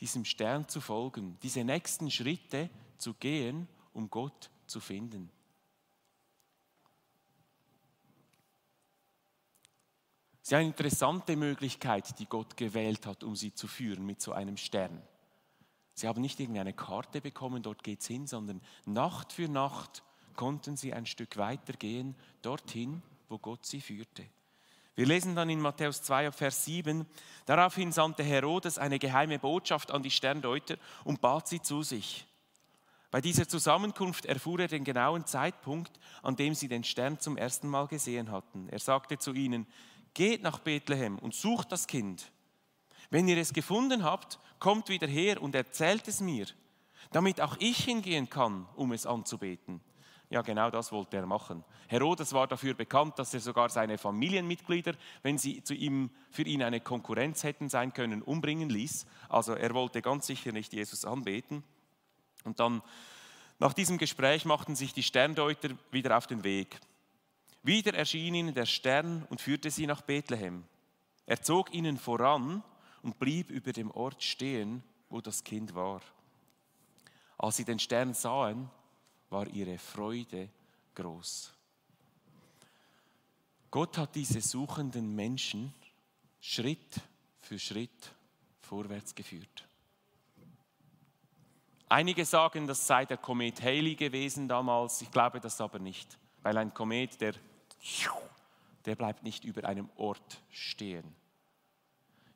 diesem 0.00 0.24
Stern 0.24 0.66
zu 0.66 0.80
folgen, 0.80 1.36
diese 1.42 1.62
nächsten 1.62 2.10
Schritte 2.10 2.70
zu 2.96 3.12
gehen, 3.12 3.68
um 3.92 4.08
Gott 4.08 4.50
zu 4.66 4.80
finden. 4.80 5.30
Es 10.42 10.48
ist 10.48 10.54
eine 10.54 10.68
interessante 10.68 11.36
Möglichkeit, 11.36 12.18
die 12.18 12.26
Gott 12.26 12.56
gewählt 12.56 13.04
hat, 13.04 13.22
um 13.22 13.36
sie 13.36 13.54
zu 13.54 13.68
führen 13.68 14.06
mit 14.06 14.22
so 14.22 14.32
einem 14.32 14.56
Stern. 14.56 15.02
Sie 15.92 16.08
haben 16.08 16.22
nicht 16.22 16.40
irgendeine 16.40 16.72
Karte 16.72 17.20
bekommen, 17.20 17.62
dort 17.62 17.84
geht's 17.84 18.06
hin, 18.06 18.26
sondern 18.26 18.62
Nacht 18.86 19.34
für 19.34 19.48
Nacht 19.48 20.02
konnten 20.34 20.78
sie 20.78 20.94
ein 20.94 21.04
Stück 21.04 21.36
weiter 21.36 21.74
gehen, 21.74 22.16
dorthin, 22.40 23.02
wo 23.28 23.36
Gott 23.36 23.66
sie 23.66 23.82
führte. 23.82 24.24
Wir 24.96 25.06
lesen 25.06 25.34
dann 25.34 25.50
in 25.50 25.60
Matthäus 25.60 26.02
2, 26.02 26.32
Vers 26.32 26.64
7, 26.64 27.06
daraufhin 27.46 27.92
sandte 27.92 28.22
Herodes 28.22 28.78
eine 28.78 28.98
geheime 28.98 29.38
Botschaft 29.38 29.90
an 29.90 30.02
die 30.02 30.10
Sterndeuter 30.10 30.76
und 31.04 31.20
bat 31.20 31.48
sie 31.48 31.62
zu 31.62 31.82
sich. 31.82 32.26
Bei 33.10 33.20
dieser 33.20 33.48
Zusammenkunft 33.48 34.26
erfuhr 34.26 34.60
er 34.60 34.68
den 34.68 34.84
genauen 34.84 35.26
Zeitpunkt, 35.26 35.98
an 36.22 36.36
dem 36.36 36.54
sie 36.54 36.68
den 36.68 36.84
Stern 36.84 37.18
zum 37.18 37.36
ersten 37.36 37.68
Mal 37.68 37.88
gesehen 37.88 38.30
hatten. 38.30 38.68
Er 38.68 38.78
sagte 38.78 39.18
zu 39.18 39.32
ihnen, 39.32 39.66
geht 40.14 40.42
nach 40.42 40.60
Bethlehem 40.60 41.18
und 41.18 41.34
sucht 41.34 41.72
das 41.72 41.86
Kind. 41.86 42.30
Wenn 43.10 43.26
ihr 43.26 43.38
es 43.38 43.52
gefunden 43.52 44.04
habt, 44.04 44.38
kommt 44.60 44.88
wieder 44.88 45.08
her 45.08 45.42
und 45.42 45.54
erzählt 45.54 46.06
es 46.06 46.20
mir, 46.20 46.46
damit 47.10 47.40
auch 47.40 47.56
ich 47.58 47.84
hingehen 47.84 48.30
kann, 48.30 48.68
um 48.76 48.92
es 48.92 49.06
anzubeten. 49.06 49.80
Ja, 50.30 50.42
genau 50.42 50.70
das 50.70 50.92
wollte 50.92 51.16
er 51.16 51.26
machen. 51.26 51.64
Herodes 51.88 52.32
war 52.32 52.46
dafür 52.46 52.74
bekannt, 52.74 53.18
dass 53.18 53.34
er 53.34 53.40
sogar 53.40 53.68
seine 53.68 53.98
Familienmitglieder, 53.98 54.94
wenn 55.22 55.38
sie 55.38 55.64
zu 55.64 55.74
ihm, 55.74 56.10
für 56.30 56.42
ihn 56.42 56.62
eine 56.62 56.80
Konkurrenz 56.80 57.42
hätten 57.42 57.68
sein 57.68 57.92
können, 57.92 58.22
umbringen 58.22 58.70
ließ. 58.70 59.06
Also 59.28 59.54
er 59.54 59.74
wollte 59.74 60.00
ganz 60.02 60.28
sicher 60.28 60.52
nicht 60.52 60.72
Jesus 60.72 61.04
anbeten. 61.04 61.64
Und 62.44 62.60
dann, 62.60 62.80
nach 63.58 63.74
diesem 63.74 63.98
Gespräch, 63.98 64.44
machten 64.44 64.76
sich 64.76 64.94
die 64.94 65.02
Sterndeuter 65.02 65.70
wieder 65.90 66.16
auf 66.16 66.28
den 66.28 66.44
Weg. 66.44 66.78
Wieder 67.64 67.92
erschien 67.94 68.34
ihnen 68.34 68.54
der 68.54 68.66
Stern 68.66 69.26
und 69.30 69.40
führte 69.40 69.72
sie 69.72 69.88
nach 69.88 70.00
Bethlehem. 70.00 70.64
Er 71.26 71.42
zog 71.42 71.74
ihnen 71.74 71.98
voran 71.98 72.62
und 73.02 73.18
blieb 73.18 73.50
über 73.50 73.72
dem 73.72 73.90
Ort 73.90 74.22
stehen, 74.22 74.84
wo 75.08 75.20
das 75.20 75.42
Kind 75.42 75.74
war. 75.74 76.00
Als 77.36 77.56
sie 77.56 77.64
den 77.64 77.80
Stern 77.80 78.14
sahen, 78.14 78.70
war 79.30 79.46
ihre 79.46 79.78
Freude 79.78 80.48
groß. 80.94 81.52
Gott 83.70 83.98
hat 83.98 84.14
diese 84.14 84.40
suchenden 84.40 85.14
Menschen 85.14 85.72
Schritt 86.40 87.00
für 87.40 87.58
Schritt 87.58 88.12
vorwärts 88.60 89.14
geführt. 89.14 89.66
Einige 91.88 92.24
sagen, 92.24 92.66
das 92.66 92.86
sei 92.86 93.04
der 93.04 93.16
Komet 93.16 93.62
Haley 93.62 93.94
gewesen 93.94 94.48
damals. 94.48 95.02
Ich 95.02 95.10
glaube 95.10 95.40
das 95.40 95.60
aber 95.60 95.78
nicht, 95.78 96.18
weil 96.42 96.56
ein 96.56 96.72
Komet, 96.72 97.20
der, 97.20 97.34
der 98.84 98.96
bleibt 98.96 99.22
nicht 99.22 99.44
über 99.44 99.64
einem 99.64 99.88
Ort 99.96 100.40
stehen. 100.50 101.04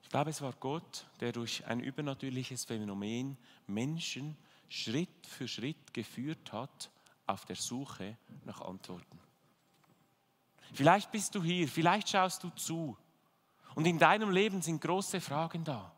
Ich 0.02 0.08
glaube, 0.08 0.30
es 0.30 0.42
war 0.42 0.52
Gott, 0.54 1.06
der 1.20 1.32
durch 1.32 1.64
ein 1.66 1.80
übernatürliches 1.80 2.64
Phänomen 2.64 3.36
Menschen 3.66 4.36
Schritt 4.74 5.26
für 5.28 5.46
Schritt 5.46 5.94
geführt 5.94 6.52
hat 6.52 6.90
auf 7.26 7.44
der 7.44 7.54
Suche 7.54 8.18
nach 8.44 8.60
Antworten. 8.60 9.20
Vielleicht 10.72 11.12
bist 11.12 11.32
du 11.36 11.42
hier, 11.44 11.68
vielleicht 11.68 12.08
schaust 12.08 12.42
du 12.42 12.50
zu 12.50 12.98
und 13.76 13.86
in 13.86 14.00
deinem 14.00 14.30
Leben 14.30 14.62
sind 14.62 14.80
große 14.80 15.20
Fragen 15.20 15.62
da. 15.62 15.94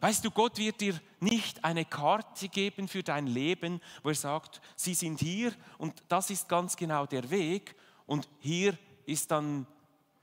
Weißt 0.00 0.24
du, 0.24 0.32
Gott 0.32 0.58
wird 0.58 0.80
dir 0.80 1.00
nicht 1.20 1.64
eine 1.64 1.84
Karte 1.84 2.48
geben 2.48 2.88
für 2.88 3.04
dein 3.04 3.28
Leben, 3.28 3.80
wo 4.02 4.08
er 4.08 4.16
sagt, 4.16 4.60
sie 4.74 4.94
sind 4.94 5.20
hier 5.20 5.54
und 5.78 6.02
das 6.08 6.30
ist 6.30 6.48
ganz 6.48 6.74
genau 6.74 7.06
der 7.06 7.30
Weg 7.30 7.76
und 8.06 8.28
hier 8.40 8.76
ist 9.04 9.30
dann 9.30 9.68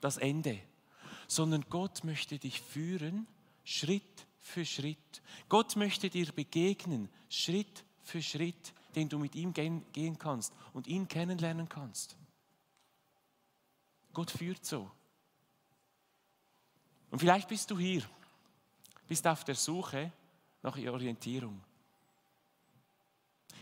das 0.01 0.17
Ende, 0.17 0.59
sondern 1.27 1.63
Gott 1.69 2.03
möchte 2.03 2.37
dich 2.37 2.59
führen, 2.59 3.27
Schritt 3.63 4.27
für 4.43 4.65
Schritt. 4.65 5.23
Gott 5.49 5.75
möchte 5.75 6.09
dir 6.09 6.31
begegnen, 6.31 7.09
Schritt 7.29 7.83
für 8.03 8.21
Schritt, 8.21 8.73
den 8.93 9.09
du 9.09 9.17
mit 9.17 9.33
ihm 9.35 9.53
gehen, 9.53 10.19
kannst 10.19 10.53
und 10.73 10.85
ihn 10.85 11.07
kennenlernen 11.07 11.67
kannst. 11.67 12.17
Gott 14.11 14.29
führt 14.29 14.63
so. 14.63 14.91
Und 17.09 17.19
vielleicht 17.19 17.47
bist 17.47 17.71
du 17.71 17.79
hier, 17.79 18.03
bist 19.07 19.25
auf 19.25 19.43
der 19.43 19.55
Suche 19.55 20.11
nach 20.61 20.77
Orientierung. 20.77 21.61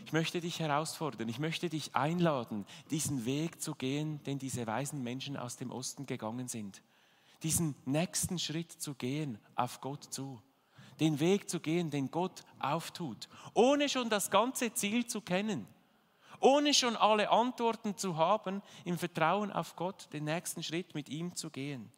Ich 0.04 0.12
möchte 0.12 0.40
dich 0.40 0.58
herausfordern, 0.58 1.28
ich 1.28 1.38
möchte 1.38 1.68
dich 1.68 1.94
einladen, 1.94 2.66
diesen 2.90 3.24
Weg 3.24 3.62
zu 3.62 3.74
gehen, 3.74 4.22
den 4.24 4.38
diese 4.38 4.66
weisen 4.66 5.02
Menschen 5.02 5.36
aus 5.36 5.56
dem 5.56 5.70
Osten 5.70 6.06
gegangen 6.06 6.48
sind. 6.48 6.82
Diesen 7.44 7.76
nächsten 7.84 8.38
Schritt 8.38 8.72
zu 8.72 8.94
gehen 8.94 9.38
auf 9.54 9.80
Gott 9.80 10.04
zu 10.12 10.42
den 11.02 11.18
Weg 11.18 11.50
zu 11.50 11.58
gehen, 11.58 11.90
den 11.90 12.12
Gott 12.12 12.44
auftut, 12.60 13.28
ohne 13.54 13.88
schon 13.88 14.08
das 14.08 14.30
ganze 14.30 14.72
Ziel 14.72 15.04
zu 15.04 15.20
kennen, 15.20 15.66
ohne 16.38 16.72
schon 16.72 16.94
alle 16.94 17.28
Antworten 17.28 17.96
zu 17.96 18.16
haben, 18.16 18.62
im 18.84 18.96
Vertrauen 18.96 19.50
auf 19.50 19.74
Gott 19.74 20.08
den 20.12 20.24
nächsten 20.24 20.62
Schritt 20.62 20.94
mit 20.94 21.08
ihm 21.08 21.34
zu 21.34 21.50
gehen 21.50 21.90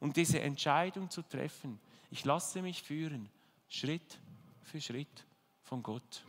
und 0.00 0.18
diese 0.18 0.38
Entscheidung 0.42 1.08
zu 1.08 1.22
treffen. 1.22 1.80
Ich 2.10 2.26
lasse 2.26 2.60
mich 2.60 2.82
führen, 2.82 3.30
Schritt 3.68 4.20
für 4.60 4.82
Schritt 4.82 5.24
von 5.62 5.82
Gott. 5.82 6.22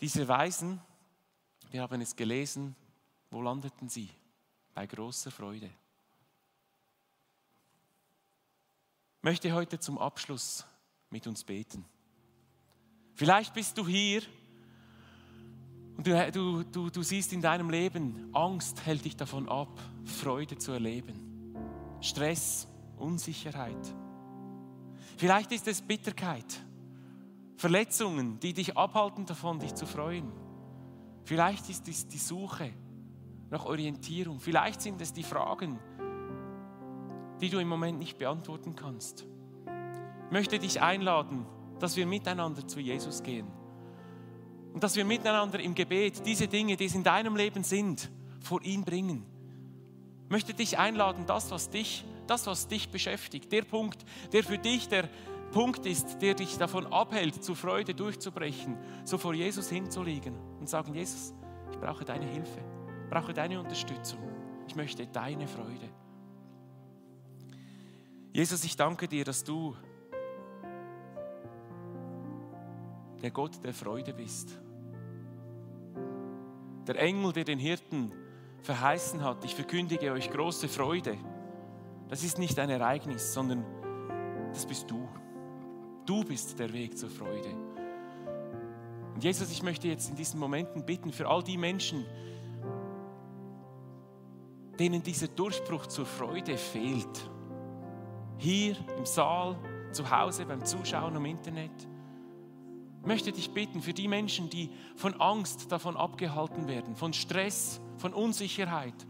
Diese 0.00 0.26
Weisen, 0.26 0.80
wir 1.70 1.82
haben 1.82 2.00
es 2.00 2.16
gelesen, 2.16 2.74
wo 3.28 3.42
landeten 3.42 3.90
sie? 3.90 4.08
Bei 4.72 4.86
großer 4.86 5.30
Freude. 5.30 5.70
Möchte 9.22 9.52
heute 9.52 9.78
zum 9.78 9.98
Abschluss 9.98 10.64
mit 11.10 11.26
uns 11.26 11.44
beten. 11.44 11.84
Vielleicht 13.14 13.54
bist 13.54 13.76
du 13.76 13.86
hier 13.86 14.22
Und 15.96 16.06
du, 16.06 16.30
du, 16.30 16.62
du, 16.62 16.90
du 16.90 17.02
siehst 17.02 17.32
in 17.32 17.42
deinem 17.42 17.70
Leben, 17.70 18.30
Angst 18.32 18.86
hält 18.86 19.04
dich 19.04 19.16
davon 19.16 19.48
ab, 19.48 19.80
Freude 20.04 20.56
zu 20.56 20.70
erleben. 20.70 21.56
Stress, 22.00 22.68
Unsicherheit. 22.96 23.94
Vielleicht 25.16 25.50
ist 25.50 25.66
es 25.66 25.82
Bitterkeit, 25.82 26.60
Verletzungen, 27.56 28.38
die 28.38 28.52
dich 28.52 28.76
abhalten 28.76 29.26
davon, 29.26 29.58
dich 29.58 29.74
zu 29.74 29.86
freuen. 29.86 30.30
Vielleicht 31.24 31.68
ist 31.68 31.88
es 31.88 32.06
die 32.06 32.18
Suche 32.18 32.72
nach 33.50 33.64
Orientierung. 33.64 34.38
Vielleicht 34.38 34.80
sind 34.80 35.00
es 35.00 35.12
die 35.12 35.24
Fragen, 35.24 35.80
die 37.40 37.50
du 37.50 37.58
im 37.58 37.68
Moment 37.68 37.98
nicht 37.98 38.18
beantworten 38.18 38.74
kannst. 38.76 39.26
Ich 40.26 40.32
möchte 40.32 40.58
dich 40.58 40.80
einladen, 40.80 41.46
dass 41.78 41.96
wir 41.96 42.06
miteinander 42.06 42.66
zu 42.66 42.80
Jesus 42.80 43.22
gehen 43.22 43.46
und 44.74 44.82
dass 44.82 44.96
wir 44.96 45.04
miteinander 45.04 45.60
im 45.60 45.74
Gebet 45.74 46.24
diese 46.26 46.48
Dinge, 46.48 46.76
die 46.76 46.84
es 46.84 46.94
in 46.94 47.04
deinem 47.04 47.36
Leben 47.36 47.64
sind, 47.64 48.10
vor 48.40 48.62
ihn 48.62 48.84
bringen. 48.84 49.24
Ich 50.24 50.30
möchte 50.30 50.54
dich 50.54 50.78
einladen, 50.78 51.24
das, 51.26 51.50
was 51.50 51.70
dich, 51.70 52.04
das, 52.26 52.46
was 52.46 52.68
dich 52.68 52.90
beschäftigt, 52.90 53.50
der 53.50 53.62
Punkt, 53.62 54.04
der 54.32 54.44
für 54.44 54.58
dich 54.58 54.88
der 54.88 55.08
Punkt 55.52 55.86
ist, 55.86 56.20
der 56.20 56.34
dich 56.34 56.58
davon 56.58 56.86
abhält, 56.86 57.42
zur 57.42 57.56
Freude 57.56 57.94
durchzubrechen, 57.94 58.76
so 59.04 59.16
vor 59.16 59.32
Jesus 59.32 59.70
hinzulegen 59.70 60.34
und 60.60 60.68
sagen, 60.68 60.94
Jesus, 60.94 61.32
ich 61.72 61.78
brauche 61.78 62.04
deine 62.04 62.26
Hilfe, 62.26 62.60
brauche 63.08 63.32
deine 63.32 63.58
Unterstützung, 63.58 64.20
ich 64.66 64.76
möchte 64.76 65.06
deine 65.06 65.48
Freude. 65.48 65.88
Jesus, 68.38 68.62
ich 68.62 68.76
danke 68.76 69.08
dir, 69.08 69.24
dass 69.24 69.42
du 69.42 69.74
der 73.20 73.32
Gott 73.32 73.64
der 73.64 73.74
Freude 73.74 74.14
bist. 74.14 74.56
Der 76.86 77.00
Engel, 77.00 77.32
der 77.32 77.42
den 77.42 77.58
Hirten 77.58 78.12
verheißen 78.62 79.24
hat, 79.24 79.44
ich 79.44 79.56
verkündige 79.56 80.12
euch 80.12 80.30
große 80.30 80.68
Freude. 80.68 81.18
Das 82.08 82.22
ist 82.22 82.38
nicht 82.38 82.60
ein 82.60 82.70
Ereignis, 82.70 83.34
sondern 83.34 83.64
das 84.52 84.66
bist 84.66 84.88
du. 84.88 85.08
Du 86.06 86.22
bist 86.22 86.60
der 86.60 86.72
Weg 86.72 86.96
zur 86.96 87.10
Freude. 87.10 87.50
Und 89.16 89.24
Jesus, 89.24 89.50
ich 89.50 89.64
möchte 89.64 89.88
jetzt 89.88 90.10
in 90.10 90.14
diesen 90.14 90.38
Momenten 90.38 90.86
bitten 90.86 91.10
für 91.10 91.26
all 91.26 91.42
die 91.42 91.58
Menschen, 91.58 92.06
denen 94.78 95.02
dieser 95.02 95.26
Durchbruch 95.26 95.88
zur 95.88 96.06
Freude 96.06 96.56
fehlt. 96.56 97.28
Hier 98.38 98.76
im 98.96 99.04
Saal, 99.04 99.56
zu 99.92 100.10
Hause, 100.10 100.46
beim 100.46 100.64
Zuschauen 100.64 101.16
im 101.16 101.24
Internet 101.24 101.72
möchte 103.04 103.32
dich 103.32 103.50
bitten 103.50 103.80
für 103.82 103.92
die 103.92 104.06
Menschen, 104.06 104.50
die 104.50 104.70
von 104.96 105.20
Angst 105.20 105.72
davon 105.72 105.96
abgehalten 105.96 106.68
werden, 106.68 106.94
von 106.94 107.12
Stress, 107.12 107.80
von 107.96 108.12
Unsicherheit. 108.12 109.06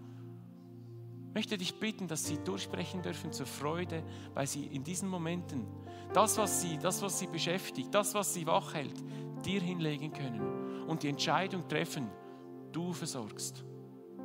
möchte 1.34 1.58
dich 1.58 1.78
bitten, 1.78 2.08
dass 2.08 2.24
sie 2.24 2.38
durchbrechen 2.38 3.02
dürfen 3.02 3.32
zur 3.32 3.46
Freude, 3.46 4.02
weil 4.34 4.46
sie 4.46 4.66
in 4.66 4.82
diesen 4.82 5.08
Momenten 5.08 5.66
das, 6.12 6.38
was 6.38 6.62
sie, 6.62 6.78
das, 6.78 7.02
was 7.02 7.18
sie 7.18 7.26
beschäftigt, 7.26 7.94
das, 7.94 8.14
was 8.14 8.32
sie 8.32 8.46
wach 8.46 8.74
hält, 8.74 8.96
dir 9.44 9.60
hinlegen 9.60 10.12
können 10.12 10.84
und 10.86 11.02
die 11.02 11.08
Entscheidung 11.08 11.68
treffen, 11.68 12.08
du 12.72 12.92
versorgst, 12.92 13.62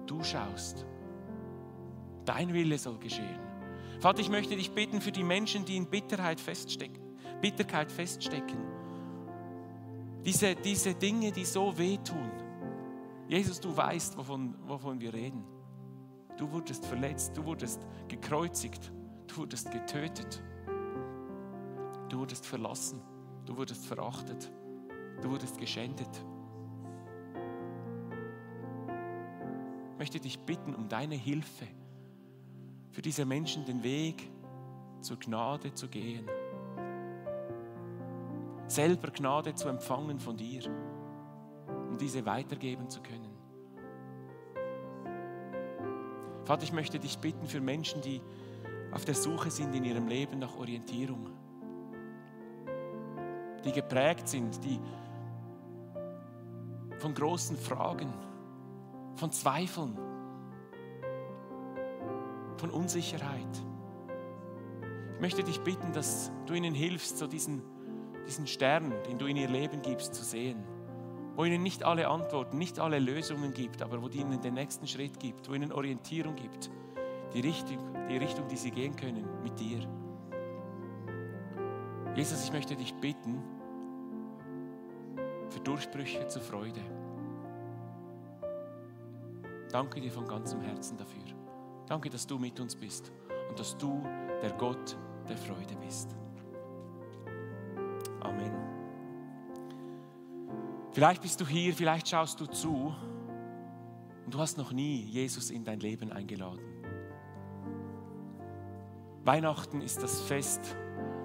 du 0.08 0.24
schaust. 0.24 0.86
Dein 2.26 2.54
Wille 2.54 2.78
soll 2.78 2.98
geschehen. 2.98 3.53
Vater, 4.04 4.20
ich 4.20 4.30
möchte 4.30 4.56
dich 4.56 4.72
bitten 4.72 5.00
für 5.00 5.14
die 5.14 5.24
Menschen, 5.24 5.64
die 5.64 5.78
in 5.78 5.86
Bitterheit 5.86 6.40
feststecken, 6.40 7.02
Bitterkeit 7.42 7.92
feststecken 7.92 8.58
diese, 10.26 10.56
diese 10.56 10.94
Dinge, 10.94 11.32
die 11.32 11.46
so 11.46 11.78
wehtun. 11.78 12.32
Jesus, 13.28 13.60
du 13.60 13.76
weißt, 13.76 14.18
wovon, 14.18 14.56
wovon 14.68 15.00
wir 15.00 15.14
reden. 15.14 15.44
Du 16.38 16.52
wurdest 16.52 16.86
verletzt, 16.86 17.38
du 17.38 17.46
wurdest 17.46 17.86
gekreuzigt, 18.08 18.92
du 19.28 19.38
wurdest 19.38 19.72
getötet, 19.72 20.44
du 22.10 22.20
wurdest 22.20 22.46
verlassen, 22.46 23.02
du 23.46 23.56
wurdest 23.58 23.86
verachtet, 23.86 24.52
du 25.22 25.30
wurdest 25.30 25.58
geschändet. 25.58 26.10
Ich 29.92 30.00
möchte 30.00 30.20
dich 30.20 30.40
bitten 30.40 30.74
um 30.74 30.90
deine 30.90 31.16
Hilfe, 31.16 31.68
für 32.94 33.02
diese 33.02 33.26
Menschen 33.26 33.66
den 33.66 33.84
Weg 33.84 34.32
zur 35.02 35.20
Gnade 35.20 35.74
zu 35.74 35.90
gehen 35.90 36.30
selber 38.74 39.12
Gnade 39.12 39.54
zu 39.54 39.68
empfangen 39.68 40.20
von 40.20 40.36
dir 40.36 40.64
und 41.90 42.02
diese 42.02 42.26
weitergeben 42.26 42.90
zu 42.90 43.02
können. 43.02 43.32
Vater, 46.44 46.64
ich 46.64 46.74
möchte 46.74 47.00
dich 47.00 47.18
bitten 47.20 47.46
für 47.46 47.62
Menschen, 47.62 48.02
die 48.02 48.22
auf 48.92 49.06
der 49.06 49.16
Suche 49.16 49.50
sind 49.50 49.74
in 49.76 49.86
ihrem 49.86 50.08
Leben 50.08 50.40
nach 50.40 50.58
Orientierung, 50.58 51.30
die 53.64 53.72
geprägt 53.72 54.28
sind, 54.28 54.64
die 54.64 54.80
von 56.98 57.14
großen 57.14 57.58
Fragen, 57.58 58.14
von 59.16 59.32
Zweifeln, 59.32 59.98
von 62.64 62.72
Unsicherheit. 62.72 63.66
Ich 65.16 65.20
möchte 65.20 65.44
dich 65.44 65.60
bitten, 65.60 65.92
dass 65.92 66.32
du 66.46 66.54
ihnen 66.54 66.74
hilfst, 66.74 67.18
so 67.18 67.28
diesen 67.28 67.62
diesen 68.26 68.48
Stern, 68.48 68.94
den 69.06 69.18
du 69.18 69.26
in 69.26 69.36
ihr 69.36 69.50
Leben 69.50 69.82
gibst, 69.82 70.16
zu 70.16 70.24
sehen. 70.24 70.64
Wo 71.36 71.44
ihnen 71.44 71.62
nicht 71.62 71.84
alle 71.84 72.08
Antworten, 72.08 72.58
nicht 72.58 72.80
alle 72.80 73.00
Lösungen 73.00 73.54
gibt, 73.54 73.82
aber 73.82 74.02
wo 74.02 74.08
ihnen 74.08 74.40
den 74.40 74.54
nächsten 74.54 74.88
Schritt 74.88 75.20
gibt, 75.20 75.50
wo 75.50 75.54
ihnen 75.54 75.74
Orientierung 75.74 76.38
gibt, 76.38 76.72
die 77.34 77.42
Richtung, 77.42 77.80
die 78.08 78.16
Richtung, 78.16 78.48
die 78.48 78.56
sie 78.56 78.72
gehen 78.72 78.96
können 78.96 79.28
mit 79.44 79.60
dir. 79.60 79.86
Jesus, 82.16 82.46
ich 82.46 82.54
möchte 82.54 82.78
dich 82.78 82.94
bitten 82.94 83.44
für 85.50 85.60
Durchbrüche 85.60 86.28
zur 86.28 86.42
Freude. 86.42 86.80
Danke 89.70 90.00
dir 90.00 90.14
von 90.14 90.26
ganzem 90.26 90.62
Herzen 90.62 90.96
dafür. 90.96 91.43
Danke, 91.88 92.10
dass 92.10 92.26
du 92.26 92.40
mit 92.40 92.60
uns 92.60 92.76
bist 92.76 93.12
und 93.50 93.60
dass 93.60 93.78
du 93.78 94.04
der 94.42 94.52
Gott 94.52 94.98
der 95.28 95.38
Freude 95.38 95.76
bist. 95.76 96.16
Amen. 98.22 98.54
Vielleicht 100.92 101.22
bist 101.22 101.42
du 101.42 101.48
hier, 101.48 101.74
vielleicht 101.74 102.08
schaust 102.08 102.40
du 102.40 102.46
zu 102.46 102.94
und 104.26 104.34
du 104.34 104.40
hast 104.40 104.58
noch 104.58 104.72
nie 104.72 105.02
Jesus 105.02 105.50
in 105.50 105.64
dein 105.64 105.80
Leben 105.80 106.12
eingeladen. 106.12 106.62
Weihnachten 109.26 109.82
ist 109.82 110.04
das 110.04 110.22
Fest, 110.22 110.76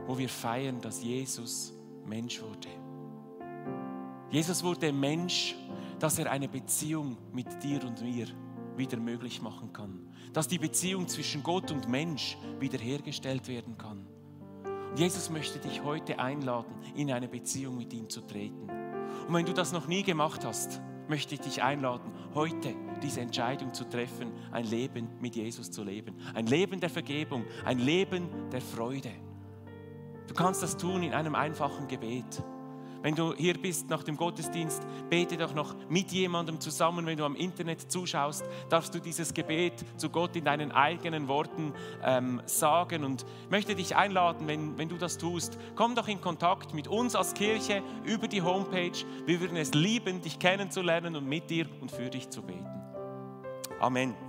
wo 0.07 0.17
wir 0.17 0.29
feiern, 0.29 0.81
dass 0.81 1.03
Jesus 1.03 1.75
Mensch 2.07 2.41
wurde. 2.41 2.69
Jesus 4.31 4.63
wurde 4.63 4.93
Mensch, 4.93 5.57
dass 5.99 6.19
er 6.19 6.31
eine 6.31 6.49
Beziehung 6.49 7.17
mit 7.33 7.63
dir 7.63 7.83
und 7.85 8.03
mir 8.03 8.27
wieder 8.79 8.99
möglich 8.99 9.43
machen 9.43 9.73
kann. 9.73 10.09
Dass 10.33 10.49
die 10.49 10.59
Beziehung 10.59 11.09
zwischen 11.09 11.43
Gott 11.43 11.71
und 11.71 11.89
Mensch 11.89 12.39
wiederhergestellt 12.61 13.49
werden 13.49 13.77
kann. 13.77 14.07
Und 14.91 14.99
Jesus 14.99 15.31
möchte 15.31 15.59
dich 15.59 15.83
heute 15.83 16.19
einladen, 16.19 16.75
in 16.95 17.13
eine 17.13 17.29
Beziehung 17.29 17.77
mit 17.77 17.93
ihm 17.93 18.09
zu 18.09 18.23
treten. 18.23 18.69
Und 19.27 19.35
wenn 19.35 19.45
du 19.45 19.53
das 19.53 19.73
noch 19.73 19.87
nie 19.87 20.03
gemacht 20.03 20.45
hast, 20.45 20.81
möchte 21.09 21.35
ich 21.35 21.41
dich 21.41 21.63
einladen, 21.63 22.13
heute 22.35 22.75
diese 23.03 23.21
Entscheidung 23.21 23.73
zu 23.75 23.85
treffen, 23.85 24.33
ein 24.51 24.65
Leben 24.65 25.09
mit 25.21 25.37
Jesus 25.37 25.71
zu 25.71 25.83
leben. 25.83 26.17
Ein 26.35 26.47
Leben 26.47 26.81
der 26.81 26.91
Vergebung, 26.91 27.45
ein 27.65 27.79
Leben 27.79 28.29
der 28.51 28.61
Freude. 28.61 29.13
Du 30.27 30.35
kannst 30.35 30.63
das 30.63 30.77
tun 30.77 31.03
in 31.03 31.15
einem 31.15 31.35
einfachen 31.35 31.89
Gebet. 31.89 32.43
Wenn 33.03 33.15
du 33.15 33.35
hier 33.35 33.55
bist 33.55 33.89
nach 33.89 34.03
dem 34.03 34.17
Gottesdienst, 34.17 34.83
bete 35.09 35.37
doch 35.37 35.55
noch 35.55 35.75
mit 35.89 36.11
jemandem 36.13 36.61
zusammen. 36.61 37.07
Wenn 37.07 37.19
du 37.19 37.25
am 37.25 37.37
Internet 37.37 37.91
zuschaust, 37.91 38.45
darfst 38.69 38.95
du 38.95 39.01
dieses 39.01 39.33
Gebet 39.35 39.85
zu 39.97 40.11
Gott 40.11 40.37
in 40.37 40.45
deinen 40.45 40.73
eigenen 40.73 41.29
Worten 41.29 41.73
ähm, 42.03 42.41
sagen. 42.47 43.05
Und 43.05 43.25
ich 43.45 43.51
möchte 43.51 43.75
dich 43.75 43.97
einladen, 43.97 44.47
wenn, 44.47 44.77
wenn 44.79 44.89
du 44.89 44.97
das 44.97 45.19
tust, 45.19 45.59
komm 45.75 45.95
doch 45.95 46.09
in 46.09 46.21
Kontakt 46.21 46.75
mit 46.75 46.89
uns 46.89 47.15
als 47.15 47.35
Kirche 47.35 47.83
über 48.05 48.29
die 48.29 48.43
Homepage. 48.43 49.05
Wir 49.27 49.41
würden 49.41 49.57
es 49.57 49.75
lieben, 49.75 50.21
dich 50.21 50.39
kennenzulernen 50.39 51.17
und 51.17 51.29
mit 51.29 51.51
dir 51.51 51.67
und 51.81 51.91
für 51.91 52.11
dich 52.11 52.31
zu 52.31 52.43
beten. 52.43 52.67
Amen. 53.81 54.28